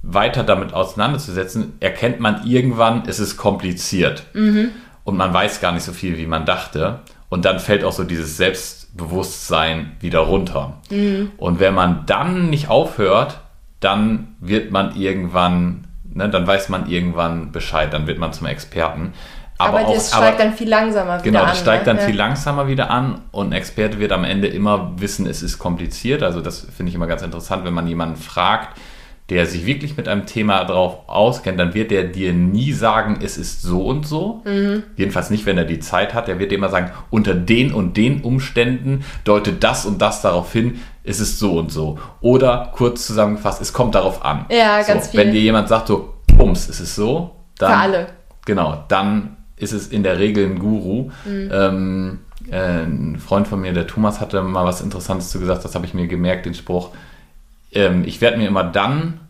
[0.03, 4.25] weiter damit auseinanderzusetzen, erkennt man irgendwann, es ist kompliziert.
[4.33, 4.71] Mhm.
[5.05, 7.01] Und man weiß gar nicht so viel, wie man dachte.
[7.29, 10.79] Und dann fällt auch so dieses Selbst Bewusstsein wieder runter.
[10.91, 11.33] Mhm.
[11.37, 13.41] Und wenn man dann nicht aufhört,
[13.81, 19.15] dann wird man irgendwann, ne, dann weiß man irgendwann Bescheid, dann wird man zum Experten.
[19.59, 21.45] Aber, aber das steigt aber, dann viel langsamer wieder genau, an.
[21.45, 21.93] Genau, das steigt ne?
[21.93, 22.07] dann ja.
[22.07, 26.23] viel langsamer wieder an und ein Experte wird am Ende immer wissen, es ist kompliziert.
[26.23, 28.79] Also das finde ich immer ganz interessant, wenn man jemanden fragt,
[29.31, 33.39] der sich wirklich mit einem Thema drauf auskennt, dann wird er dir nie sagen, es
[33.39, 34.43] ist so und so.
[34.45, 34.83] Mhm.
[34.97, 36.29] Jedenfalls nicht, wenn er die Zeit hat.
[36.29, 40.53] Er wird dir immer sagen, unter den und den Umständen deutet das und das darauf
[40.53, 41.99] hin, es ist so und so.
[42.21, 44.47] Oder kurz zusammengefasst, es kommt darauf an.
[44.51, 45.21] Ja, ganz so, viel.
[45.21, 47.71] Wenn dir jemand sagt, so, bums, es ist so, dann.
[47.71, 48.07] Für alle.
[48.47, 51.11] Genau, dann ist es in der Regel ein Guru.
[51.25, 51.51] Mhm.
[51.53, 52.19] Ähm,
[52.51, 55.87] äh, ein Freund von mir, der Thomas, hatte mal was Interessantes zu gesagt, das habe
[55.87, 56.91] ich mir gemerkt, den Spruch
[57.73, 59.21] ähm, ich werde mir immer dann,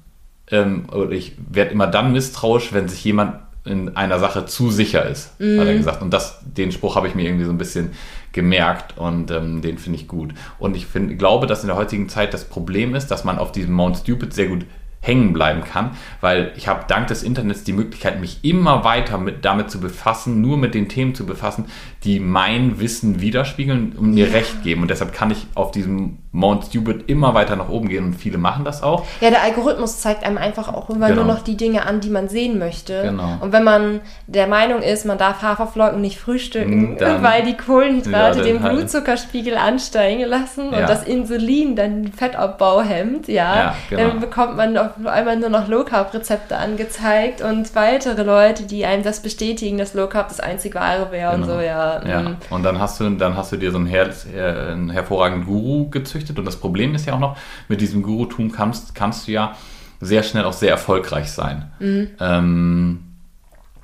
[0.51, 5.07] ähm, oder ich werde immer dann misstrauisch, wenn sich jemand in einer Sache zu sicher
[5.07, 5.61] ist, mhm.
[5.61, 6.03] hat er gesagt.
[6.03, 7.91] Und das, den Spruch habe ich mir irgendwie so ein bisschen
[8.33, 10.33] gemerkt und ähm, den finde ich gut.
[10.59, 13.53] Und ich find, glaube, dass in der heutigen Zeit das Problem ist, dass man auf
[13.53, 14.65] diesem Mount Stupid sehr gut
[15.03, 19.45] hängen bleiben kann, weil ich habe dank des Internets die Möglichkeit, mich immer weiter mit,
[19.47, 21.65] damit zu befassen, nur mit den Themen zu befassen,
[22.05, 24.83] die mein Wissen widerspiegeln und mir recht geben.
[24.83, 28.39] Und deshalb kann ich auf diesem Mount Stupid immer weiter nach oben gehen und viele
[28.39, 29.05] machen das auch.
[29.21, 31.25] Ja, der Algorithmus zeigt einem einfach auch immer genau.
[31.25, 33.03] nur noch die Dinge an, die man sehen möchte.
[33.03, 33.39] Genau.
[33.41, 38.39] Und wenn man der Meinung ist, man darf Haferflocken nicht frühstücken, dann, weil die Kohlenhydrate
[38.39, 38.75] ja, den halt.
[38.75, 40.79] Blutzuckerspiegel ansteigen lassen ja.
[40.79, 44.09] und das Insulin dann den Fettabbau hemmt, ja, ja genau.
[44.09, 48.85] dann bekommt man auf einmal nur noch Low Carb Rezepte angezeigt und weitere Leute, die
[48.85, 51.47] einem das bestätigen, dass Low Carb das einzig wahre wäre genau.
[51.47, 52.07] und so, ja.
[52.07, 52.23] Ja.
[52.23, 52.37] Mm.
[52.51, 56.39] Und dann hast du dann hast du dir so einen, her, einen hervorragenden Guru gezüchtet.
[56.39, 57.37] Und das Problem ist ja auch noch,
[57.69, 59.57] mit diesem Gurutum kannst, kannst du ja
[60.01, 61.71] sehr schnell auch sehr erfolgreich sein.
[61.79, 62.09] Mhm.
[62.21, 63.01] Ähm,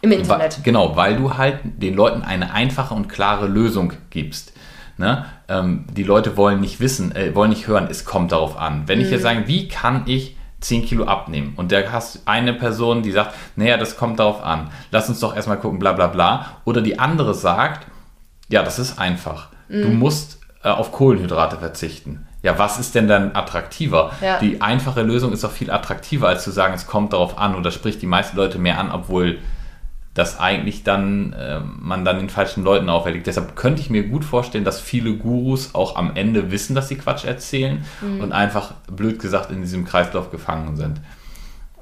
[0.01, 0.61] Im Internet.
[0.65, 4.53] Genau, weil du halt den Leuten eine einfache und klare Lösung gibst.
[4.99, 5.27] Ne?
[5.49, 8.85] Ähm, die Leute wollen nicht wissen, äh, wollen nicht hören, es kommt darauf an.
[8.87, 9.05] Wenn mhm.
[9.05, 11.55] ich jetzt sage, wie kann ich 10 Kilo abnehmen?
[11.57, 14.71] Und da hast eine Person, die sagt, naja, das kommt darauf an.
[14.91, 16.47] Lass uns doch erstmal gucken, bla bla bla.
[16.65, 17.87] Oder die andere sagt,
[18.49, 19.49] ja, das ist einfach.
[19.69, 19.83] Mhm.
[19.83, 22.27] Du musst äh, auf Kohlenhydrate verzichten.
[22.43, 24.13] Ja, was ist denn dann attraktiver?
[24.21, 24.39] Ja.
[24.39, 27.71] Die einfache Lösung ist auch viel attraktiver, als zu sagen, es kommt darauf an oder
[27.71, 29.39] spricht die meisten Leute mehr an, obwohl
[30.17, 33.27] das eigentlich dann äh, man dann den falschen Leuten auferlegt.
[33.27, 36.97] Deshalb könnte ich mir gut vorstellen, dass viele Gurus auch am Ende wissen, dass sie
[36.97, 38.21] Quatsch erzählen mhm.
[38.21, 41.01] und einfach blöd gesagt in diesem Kreislauf gefangen sind.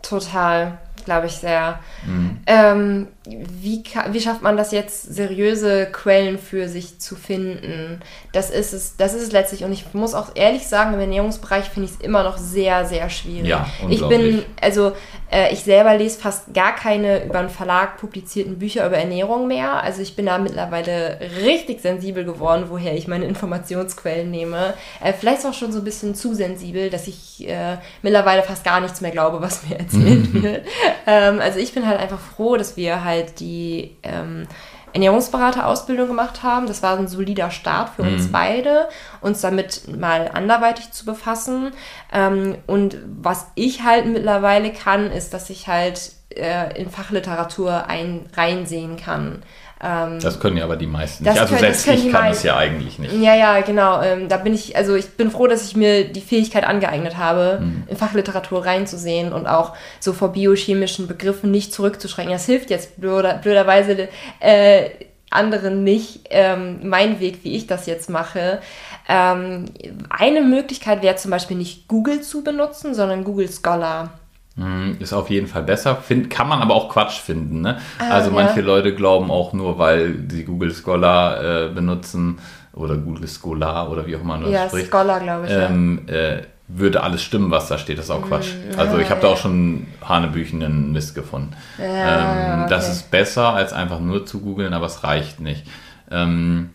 [0.02, 1.78] Total glaube ich, sehr.
[2.06, 2.38] Mhm.
[2.46, 8.00] Ähm, wie, wie schafft man das jetzt, seriöse Quellen für sich zu finden?
[8.32, 9.64] Das ist es, das ist es letztlich.
[9.64, 13.08] Und ich muss auch ehrlich sagen, im Ernährungsbereich finde ich es immer noch sehr, sehr
[13.10, 13.48] schwierig.
[13.48, 14.92] Ja, ich bin, also
[15.34, 19.82] äh, ich selber lese fast gar keine über einen Verlag publizierten Bücher über Ernährung mehr.
[19.82, 24.74] Also ich bin da mittlerweile richtig sensibel geworden, woher ich meine Informationsquellen nehme.
[25.02, 28.80] Äh, vielleicht auch schon so ein bisschen zu sensibel, dass ich äh, mittlerweile fast gar
[28.80, 30.66] nichts mehr glaube, was mir erzählt wird.
[31.06, 34.46] Ähm, also ich bin halt einfach froh, dass wir halt die ähm,
[34.94, 36.66] Ernährungsberaterausbildung gemacht haben.
[36.66, 38.14] Das war ein solider Start für mhm.
[38.14, 38.88] uns beide,
[39.20, 41.72] uns damit mal anderweitig zu befassen.
[42.12, 48.26] Ähm, und was ich halt mittlerweile kann, ist, dass ich halt äh, in Fachliteratur ein,
[48.34, 49.42] reinsehen kann.
[49.84, 51.38] Ähm, das können ja aber die meisten nicht.
[51.38, 53.12] Also können, selbst ich kann es ja eigentlich nicht.
[53.14, 54.00] Ja, ja, genau.
[54.00, 57.58] Ähm, da bin ich, also ich bin froh, dass ich mir die Fähigkeit angeeignet habe,
[57.58, 57.84] hm.
[57.86, 62.32] in Fachliteratur reinzusehen und auch so vor biochemischen Begriffen nicht zurückzuschrecken.
[62.32, 64.08] Das hilft jetzt blöder, blöderweise
[64.40, 64.90] äh,
[65.28, 68.60] anderen nicht, ähm, mein Weg, wie ich das jetzt mache.
[69.06, 69.66] Ähm,
[70.08, 74.18] eine Möglichkeit wäre zum Beispiel nicht Google zu benutzen, sondern Google Scholar.
[74.56, 75.96] Hm, ist auf jeden Fall besser.
[75.96, 77.60] Find, kann man aber auch Quatsch finden.
[77.60, 77.78] Ne?
[77.98, 78.36] Ah, also ja.
[78.36, 82.38] manche Leute glauben auch nur, weil sie Google Scholar äh, benutzen
[82.72, 84.90] oder Google Scholar oder wie auch immer man das ja, spricht.
[84.90, 85.52] Scholar, glaube ich.
[85.52, 86.14] Ähm, ja.
[86.14, 87.98] äh, würde alles stimmen, was da steht.
[87.98, 88.48] Das ist auch Quatsch.
[88.54, 91.54] Mm, also ich habe da auch schon hanebüchenen Mist gefunden.
[91.78, 92.70] Ja, ähm, okay.
[92.70, 95.66] Das ist besser, als einfach nur zu googeln, aber es reicht nicht.
[96.10, 96.70] Ähm,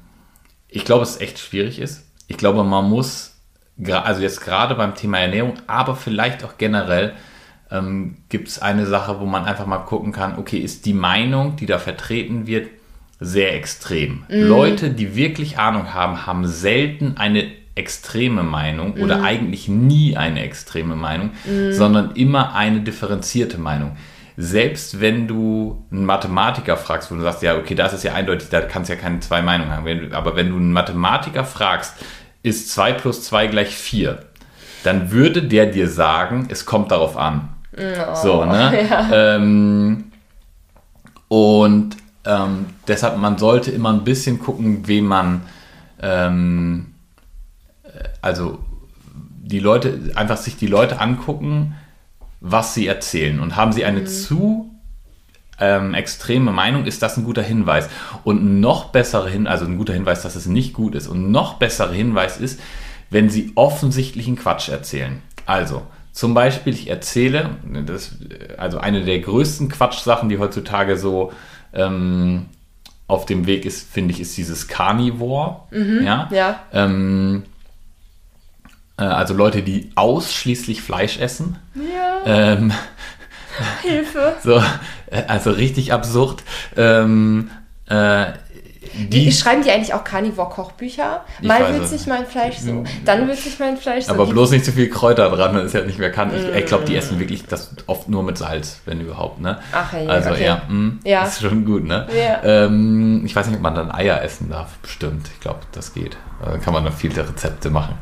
[0.67, 2.05] ich glaube, es echt schwierig ist.
[2.27, 3.37] Ich glaube, man muss,
[3.87, 7.13] also jetzt gerade beim Thema Ernährung, aber vielleicht auch generell,
[7.71, 11.55] ähm, gibt es eine Sache, wo man einfach mal gucken kann, okay, ist die Meinung,
[11.55, 12.67] die da vertreten wird,
[13.19, 14.23] sehr extrem.
[14.29, 14.47] Mhm.
[14.47, 19.03] Leute, die wirklich Ahnung haben, haben selten eine extreme Meinung mhm.
[19.03, 21.71] oder eigentlich nie eine extreme Meinung, mhm.
[21.71, 23.97] sondern immer eine differenzierte Meinung.
[24.37, 28.47] Selbst wenn du einen Mathematiker fragst, wo du sagst, ja, okay, das ist ja eindeutig,
[28.49, 30.13] da kannst du ja keine zwei Meinungen haben.
[30.13, 31.95] Aber wenn du einen Mathematiker fragst,
[32.41, 34.23] ist 2 plus 2 gleich 4,
[34.83, 37.49] dann würde der dir sagen, es kommt darauf an.
[37.79, 38.87] Oh, so, ne?
[38.89, 39.35] Ja.
[39.35, 40.11] Ähm,
[41.27, 45.41] und ähm, deshalb, man sollte immer ein bisschen gucken, wem man,
[46.01, 46.87] ähm,
[47.83, 47.89] äh,
[48.21, 48.59] also
[49.41, 51.75] die Leute, einfach sich die Leute angucken,
[52.41, 53.39] was sie erzählen.
[53.39, 54.07] Und haben sie eine mhm.
[54.07, 54.71] zu
[55.59, 57.89] ähm, extreme Meinung, ist das ein guter Hinweis.
[58.23, 61.07] Und ein noch bessere Hinweis, also ein guter Hinweis, dass es nicht gut ist.
[61.07, 62.59] Und ein noch besserer Hinweis ist,
[63.09, 65.21] wenn sie offensichtlichen Quatsch erzählen.
[65.45, 67.51] Also, zum Beispiel, ich erzähle,
[67.85, 68.15] das,
[68.57, 71.31] also eine der größten Quatschsachen, die heutzutage so
[71.73, 72.45] ähm,
[73.07, 75.61] auf dem Weg ist, finde ich, ist dieses Carnivore.
[75.71, 76.29] Mhm, ja.
[76.31, 76.59] ja.
[76.71, 77.43] Ähm,
[78.97, 81.57] äh, also Leute, die ausschließlich Fleisch essen.
[81.75, 82.21] Ja.
[82.25, 82.71] Ähm,
[83.81, 84.35] Hilfe.
[84.43, 84.61] So,
[85.07, 86.43] äh, also richtig absurd.
[86.77, 87.49] Ähm,
[87.87, 88.33] äh,
[88.93, 91.23] die, schreiben die eigentlich auch Carnivore-Kochbücher?
[91.41, 94.13] Mal sich mein Fleisch so, dann sich mein Fleisch so.
[94.13, 96.31] Aber bloß nicht zu viel Kräuter dran, dann ist ja nicht mehr kann.
[96.35, 99.59] Ich, ich glaube, die essen wirklich das oft nur mit Salz, wenn überhaupt, ne?
[99.71, 100.45] Ach ja, Also okay.
[100.45, 102.07] ja, mh, mm, ja, ist schon gut, ne?
[102.15, 102.43] Ja.
[102.43, 105.29] Ähm, ich weiß nicht, ob man dann Eier essen darf, bestimmt.
[105.33, 106.17] Ich glaube, das geht.
[106.43, 107.97] Dann kann man dann viele Rezepte machen.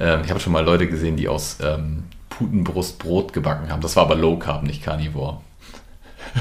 [0.00, 3.82] Ähm, ich habe schon mal Leute gesehen, die aus ähm, Putenbrust Brot gebacken haben.
[3.82, 5.38] Das war aber Low Carb, nicht Carnivore.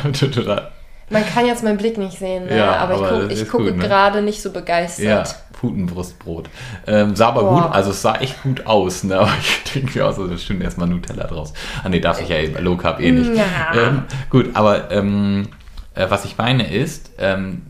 [0.14, 0.72] Total.
[1.12, 2.58] Man kann jetzt meinen Blick nicht sehen, ne?
[2.58, 3.88] ja, aber, aber, ich, guck, gucke ne?
[3.88, 5.06] gerade nicht so begeistert.
[5.06, 5.24] Ja,
[5.60, 6.50] Putenbrustbrot.
[6.88, 7.64] Ähm, sah aber Boah.
[7.64, 9.20] gut, also es sah echt gut aus, ne?
[9.20, 11.54] aber ich denke mir auch so, das stimmt erstmal Nutella draus.
[11.84, 13.32] Ah ne, darf ich ja eh, Low Carb eh nicht.
[13.36, 13.44] Ja.
[13.76, 15.50] Ähm, gut, aber ähm,
[15.96, 17.64] äh, was ich meine ist, ähm,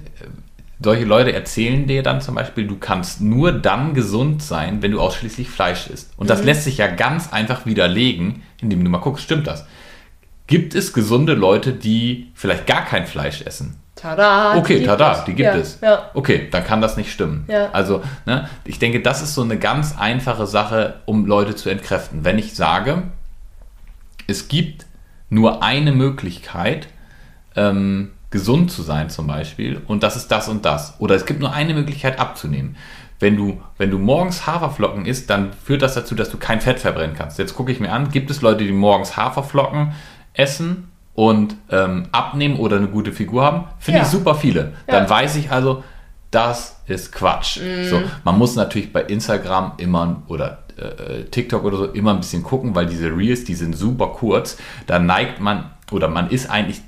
[0.83, 4.99] solche Leute erzählen dir dann zum Beispiel, du kannst nur dann gesund sein, wenn du
[4.99, 6.11] ausschließlich Fleisch isst.
[6.17, 6.45] Und das mhm.
[6.47, 9.65] lässt sich ja ganz einfach widerlegen, indem du mal guckst, stimmt das?
[10.51, 13.79] Gibt es gesunde Leute, die vielleicht gar kein Fleisch essen?
[13.95, 14.57] Tada!
[14.57, 15.79] Okay, die tada, die gibt ja, es.
[15.79, 16.11] Ja.
[16.13, 17.45] Okay, dann kann das nicht stimmen.
[17.47, 17.69] Ja.
[17.71, 22.25] Also, ne, ich denke, das ist so eine ganz einfache Sache, um Leute zu entkräften.
[22.25, 23.03] Wenn ich sage,
[24.27, 24.87] es gibt
[25.29, 26.89] nur eine Möglichkeit,
[27.55, 30.95] ähm, gesund zu sein zum Beispiel, und das ist das und das.
[30.99, 32.75] Oder es gibt nur eine Möglichkeit abzunehmen.
[33.21, 36.79] Wenn du, wenn du morgens Haferflocken isst, dann führt das dazu, dass du kein Fett
[36.79, 37.39] verbrennen kannst.
[37.39, 39.93] Jetzt gucke ich mir an, gibt es Leute, die morgens Haferflocken
[40.33, 44.05] essen und ähm, abnehmen oder eine gute Figur haben, finde ja.
[44.05, 44.73] ich super viele.
[44.87, 45.83] Dann weiß ich also,
[46.31, 47.59] das ist Quatsch.
[47.59, 47.89] Mhm.
[47.89, 52.43] So, man muss natürlich bei Instagram immer oder äh, TikTok oder so immer ein bisschen
[52.43, 54.57] gucken, weil diese Reels, die sind super kurz.
[54.87, 56.81] Da neigt man oder man ist eigentlich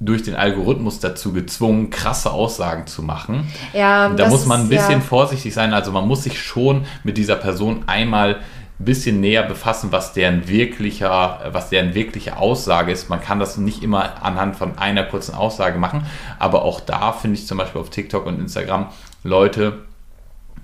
[0.00, 3.46] durch den Algorithmus dazu gezwungen, krasse Aussagen zu machen.
[3.72, 5.00] Ja, da das muss man ein bisschen ja.
[5.00, 5.72] vorsichtig sein.
[5.72, 8.40] Also man muss sich schon mit dieser Person einmal
[8.80, 13.08] ein bisschen näher befassen, was deren wirklicher, was deren wirkliche Aussage ist.
[13.08, 16.06] Man kann das nicht immer anhand von einer kurzen Aussage machen,
[16.38, 18.88] aber auch da finde ich zum Beispiel auf TikTok und Instagram
[19.22, 19.84] Leute,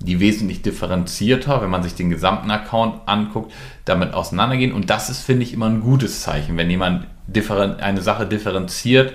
[0.00, 3.52] die wesentlich differenzierter, wenn man sich den gesamten Account anguckt,
[3.84, 4.72] damit auseinandergehen.
[4.72, 7.06] Und das ist, finde ich, immer ein gutes Zeichen, wenn jemand
[7.80, 9.12] eine Sache differenziert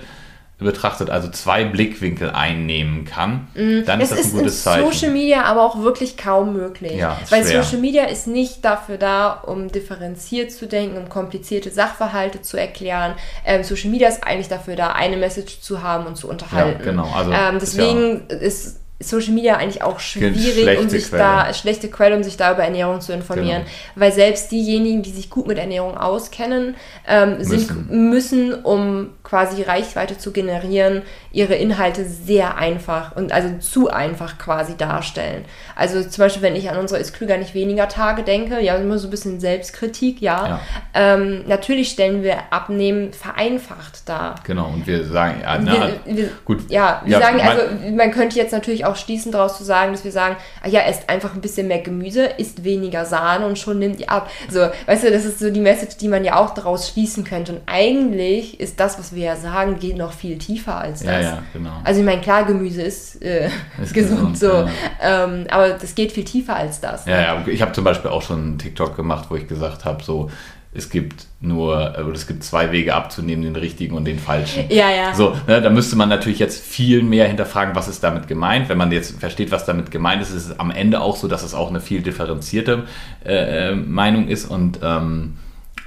[0.64, 3.46] betrachtet, also zwei Blickwinkel einnehmen kann,
[3.86, 4.90] dann ist das ein gutes Zeichen.
[4.90, 6.92] Social Media aber auch wirklich kaum möglich.
[6.96, 7.62] Ja, Weil schwer.
[7.62, 13.14] Social Media ist nicht dafür da, um differenziert zu denken, um komplizierte Sachverhalte zu erklären.
[13.44, 16.80] Ähm, Social Media ist eigentlich dafür da, eine Message zu haben und zu unterhalten.
[16.80, 17.08] Ja, genau.
[17.14, 21.22] Also, ähm, deswegen ist Social Media eigentlich auch schwierig, schlechte um sich Quelle.
[21.22, 23.66] da schlechte Quelle, um sich da über Ernährung zu informieren, Genau.
[23.96, 28.08] weil selbst diejenigen, die sich gut mit Ernährung auskennen, ähm, sind, Müssen.
[28.10, 34.76] müssen, um quasi Reichweite zu generieren, ihre Inhalte sehr einfach und also zu einfach quasi
[34.76, 35.44] darstellen.
[35.74, 38.96] Also zum Beispiel, wenn ich an unsere Ist klüger nicht weniger Tage denke, ja, immer
[38.96, 40.46] so ein bisschen Selbstkritik, ja.
[40.46, 40.60] Ja.
[40.94, 44.36] Ähm, natürlich stellen wir Abnehmen vereinfacht dar.
[44.44, 45.72] Genau, und wir sagen, ja, na,
[46.04, 46.70] Wir, wir, gut.
[46.70, 47.62] Ja, wir Ja, sagen, also
[47.92, 51.10] man könnte jetzt natürlich auch schließen daraus zu sagen, dass wir sagen, ah ja, esst
[51.10, 54.30] einfach ein bisschen mehr Gemüse, isst weniger Sahne und schon nimmt ihr ab.
[54.48, 57.50] So, weißt du, das ist so die Message, die man ja auch daraus schließen könnte.
[57.50, 61.10] Und eigentlich ist das, was wir ja sagen, geht noch viel tiefer als das.
[61.10, 61.80] Ja, ja, genau.
[61.82, 63.48] Also ich meine, klar, Gemüse ist, äh,
[63.82, 64.68] Ist gesund, gesund, so, ja.
[65.02, 67.06] ähm, aber das geht viel tiefer als das.
[67.06, 70.02] Ja, ja, ich habe zum Beispiel auch schon einen TikTok gemacht, wo ich gesagt habe,
[70.02, 70.30] so,
[70.76, 74.64] es gibt nur, oder es gibt zwei Wege abzunehmen, den richtigen und den falschen.
[74.70, 75.14] Ja, ja.
[75.14, 78.68] So, ne, da müsste man natürlich jetzt viel mehr hinterfragen, was ist damit gemeint.
[78.68, 81.44] Wenn man jetzt versteht, was damit gemeint ist, ist es am Ende auch so, dass
[81.44, 82.84] es auch eine viel differenzierte
[83.24, 85.34] äh, äh, Meinung ist und ähm,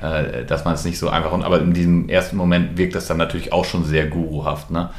[0.02, 3.18] äh, dass man es nicht so einfach, aber in diesem ersten Moment wirkt das dann
[3.18, 4.72] natürlich auch schon sehr guruhaft.
[4.72, 4.90] Ne?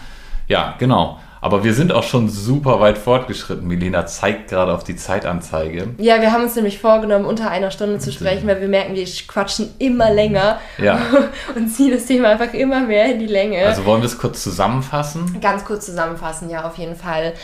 [0.48, 1.18] Ja, genau.
[1.40, 3.66] Aber wir sind auch schon super weit fortgeschritten.
[3.66, 5.90] Milena zeigt gerade auf die Zeitanzeige.
[5.98, 9.06] Ja, wir haben uns nämlich vorgenommen, unter einer Stunde zu sprechen, weil wir merken, wir
[9.28, 11.00] quatschen immer länger Ja.
[11.54, 13.64] und ziehen das Thema einfach immer mehr in die Länge.
[13.64, 15.38] Also wollen wir es kurz zusammenfassen?
[15.40, 17.34] Ganz kurz zusammenfassen, ja, auf jeden Fall.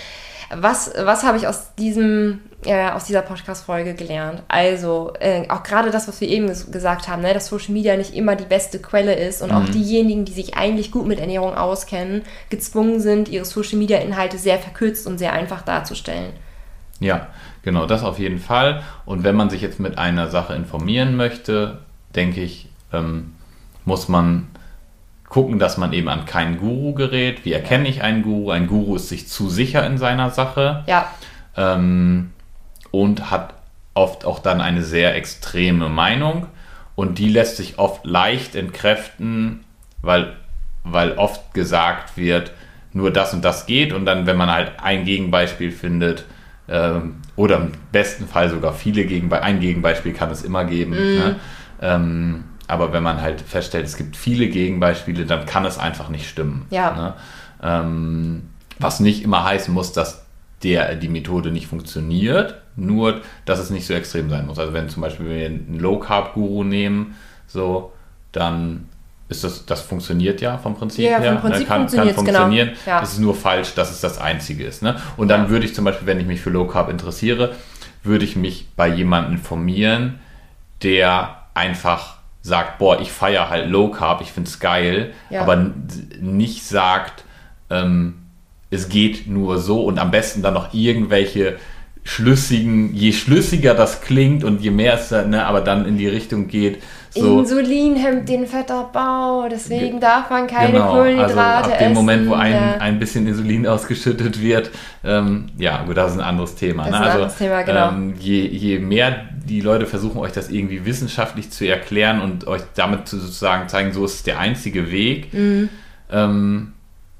[0.54, 4.42] Was, was habe ich aus, diesem, äh, aus dieser Podcast-Folge gelernt?
[4.48, 7.96] Also, äh, auch gerade das, was wir eben ges gesagt haben, ne, dass Social Media
[7.96, 11.54] nicht immer die beste Quelle ist und auch diejenigen, die sich eigentlich gut mit Ernährung
[11.54, 16.32] auskennen, gezwungen sind, ihre Social Media-Inhalte sehr verkürzt und sehr einfach darzustellen.
[17.00, 17.28] Ja,
[17.62, 18.82] genau, das auf jeden Fall.
[19.04, 21.78] Und wenn man sich jetzt mit einer Sache informieren möchte,
[22.14, 23.34] denke ich, ähm,
[23.84, 24.48] muss man
[25.34, 27.44] gucken, dass man eben an keinen Guru gerät.
[27.44, 28.52] Wie erkenne ich einen Guru?
[28.52, 31.10] Ein Guru ist sich zu sicher in seiner Sache Ja,
[31.56, 32.30] ähm,
[32.92, 33.54] und hat
[33.94, 36.46] oft auch dann eine sehr extreme Meinung.
[36.94, 39.64] Und die lässt sich oft leicht entkräften,
[40.02, 40.34] weil,
[40.84, 42.52] weil oft gesagt wird,
[42.92, 43.92] nur das und das geht.
[43.92, 46.26] Und dann, wenn man halt ein Gegenbeispiel findet,
[46.68, 50.92] ähm, oder im besten Fall sogar viele Gegenbeispiele, ein Gegenbeispiel kann es immer geben.
[50.92, 51.36] Ne?
[51.82, 56.28] Ähm, aber wenn man halt feststellt, es gibt viele Gegenbeispiele, dann kann es einfach nicht
[56.28, 56.66] stimmen.
[56.70, 56.92] Ja.
[56.94, 57.14] Ne?
[57.62, 58.42] Ähm,
[58.78, 60.24] was nicht immer heißen muss, dass
[60.62, 64.58] der, die Methode nicht funktioniert, nur dass es nicht so extrem sein muss.
[64.58, 67.14] Also wenn zum Beispiel wir einen Low Carb Guru nehmen,
[67.46, 67.92] so,
[68.32, 68.88] dann
[69.28, 71.32] ist das, das funktioniert ja vom Prinzip Ja, vom her.
[71.34, 71.40] ne?
[71.40, 72.38] Prinzip kann, kann funktioniert's, genau.
[72.40, 72.70] funktionieren.
[72.86, 73.02] Ja.
[73.02, 74.82] Es ist nur falsch, dass es das Einzige ist.
[74.82, 74.96] Ne?
[75.16, 75.48] Und dann Ja.
[75.50, 77.54] würde ich zum Beispiel, wenn ich mich für Low Carb interessiere,
[78.02, 80.18] würde ich mich bei jemandem informieren,
[80.82, 85.40] der einfach sagt, boah, ich feiere halt Low Carb, ich finde es geil, Ja.
[85.42, 85.72] aber
[86.20, 87.24] nicht sagt,
[87.70, 88.16] ähm,
[88.70, 91.56] es geht nur so und am besten dann noch irgendwelche
[92.02, 96.06] schlüssigen, je schlüssiger das klingt und je mehr es dann, ne, aber dann in die
[96.06, 97.38] Richtung geht, so.
[97.38, 101.94] Insulin hemmt den Fettabbau, deswegen darf man keine Genau, also Kohlenhydrate ab dem essen.
[101.94, 102.76] Moment, wo ein, ja.
[102.78, 104.70] ein bisschen Insulin ausgeschüttet wird,
[105.04, 106.82] ähm, ja, gut, das ist ein anderes Thema.
[106.82, 106.96] Das ne?
[106.96, 107.88] ist ein also, anderes Thema, genau.
[107.88, 112.62] ähm, je, je mehr die Leute versuchen, euch das irgendwie wissenschaftlich zu erklären und euch
[112.74, 115.68] damit zu sozusagen zeigen, so ist es der einzige Weg, Mhm.
[116.10, 116.72] ähm,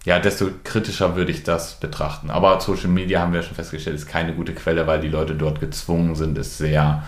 [0.05, 2.31] ja, desto kritischer würde ich das betrachten.
[2.31, 5.61] Aber Social Media haben wir schon festgestellt, ist keine gute Quelle, weil die Leute dort
[5.61, 7.03] gezwungen sind, es sehr,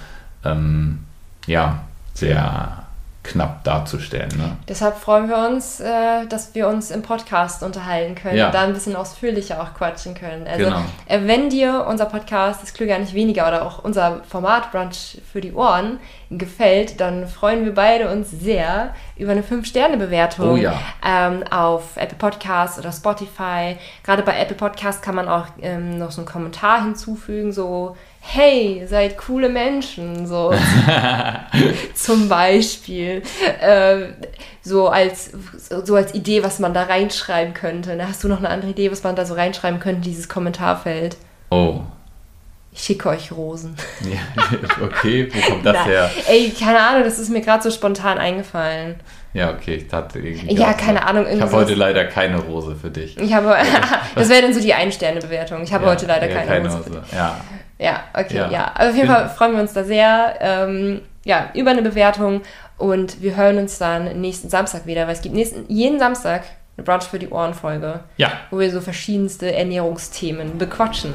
[0.44, 1.00] ähm,
[1.46, 2.85] ja, sehr
[3.26, 4.30] knapp darzustellen.
[4.36, 4.56] Ne?
[4.68, 8.46] Deshalb freuen wir uns, äh, dass wir uns im Podcast unterhalten können Ja.
[8.46, 10.46] und da ein bisschen ausführlicher auch quatschen können.
[10.46, 10.80] Also, Genau.
[11.06, 15.40] äh, wenn dir unser Podcast, das Klüger nicht weniger, oder auch unser Format Brunch für
[15.40, 15.98] die Ohren
[16.30, 20.74] gefällt, dann freuen wir beide uns sehr über eine 5-Sterne-Bewertung Oh ja.
[21.04, 23.76] ähm, auf Apple Podcasts oder Spotify.
[24.04, 27.96] Gerade bei Apple Podcasts kann man auch ähm, noch so einen Kommentar hinzufügen, so
[28.28, 30.52] hey, seid coole Menschen, so
[31.94, 33.22] zum Beispiel.
[33.60, 34.08] Äh,
[34.62, 35.30] so, als,
[35.84, 37.96] so als Idee, was man da reinschreiben könnte.
[37.96, 41.16] Da hast du noch eine andere Idee, was man da so reinschreiben könnte, dieses Kommentarfeld.
[41.50, 41.80] Oh.
[42.72, 43.74] Ich schicke euch Rosen.
[44.04, 45.84] Ja, okay, wo kommt das Nein.
[45.86, 46.10] her?
[46.28, 48.96] Ey, keine Ahnung, das ist mir gerade so spontan eingefallen.
[49.32, 50.54] Ja, okay, ich hatte irgendwie.
[50.54, 53.16] Ja, keine Ahnung, Ich habe heute leider keine Rose für dich.
[53.18, 53.56] Ich habe,
[54.14, 55.62] das wäre dann so die Ein-Sterne-Bewertung.
[55.62, 56.78] Ich habe Ja, heute leider ja, keine, Rose.
[56.78, 57.02] Rose.
[57.14, 57.40] Ja.
[57.78, 58.50] Ja, okay, ja.
[58.50, 58.72] Ja.
[58.74, 62.42] Also auf jeden Fall freuen wir uns da sehr ähm, ja, über eine Bewertung
[62.78, 66.42] und wir hören uns dann nächsten Samstag wieder, weil es gibt nächsten, jeden Samstag
[66.76, 71.14] eine Brunch für die Ohren-Folge, ja, wo wir so verschiedenste Ernährungsthemen bequatschen.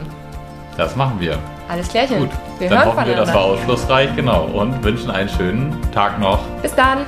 [0.77, 1.37] das machen wir.
[1.69, 2.19] Alles klärchen.
[2.19, 4.45] Gut, wir dann hoffen wir, das war aufschlussreich, genau.
[4.45, 6.39] Und wünschen einen schönen Tag noch.
[6.61, 7.05] Bis dann.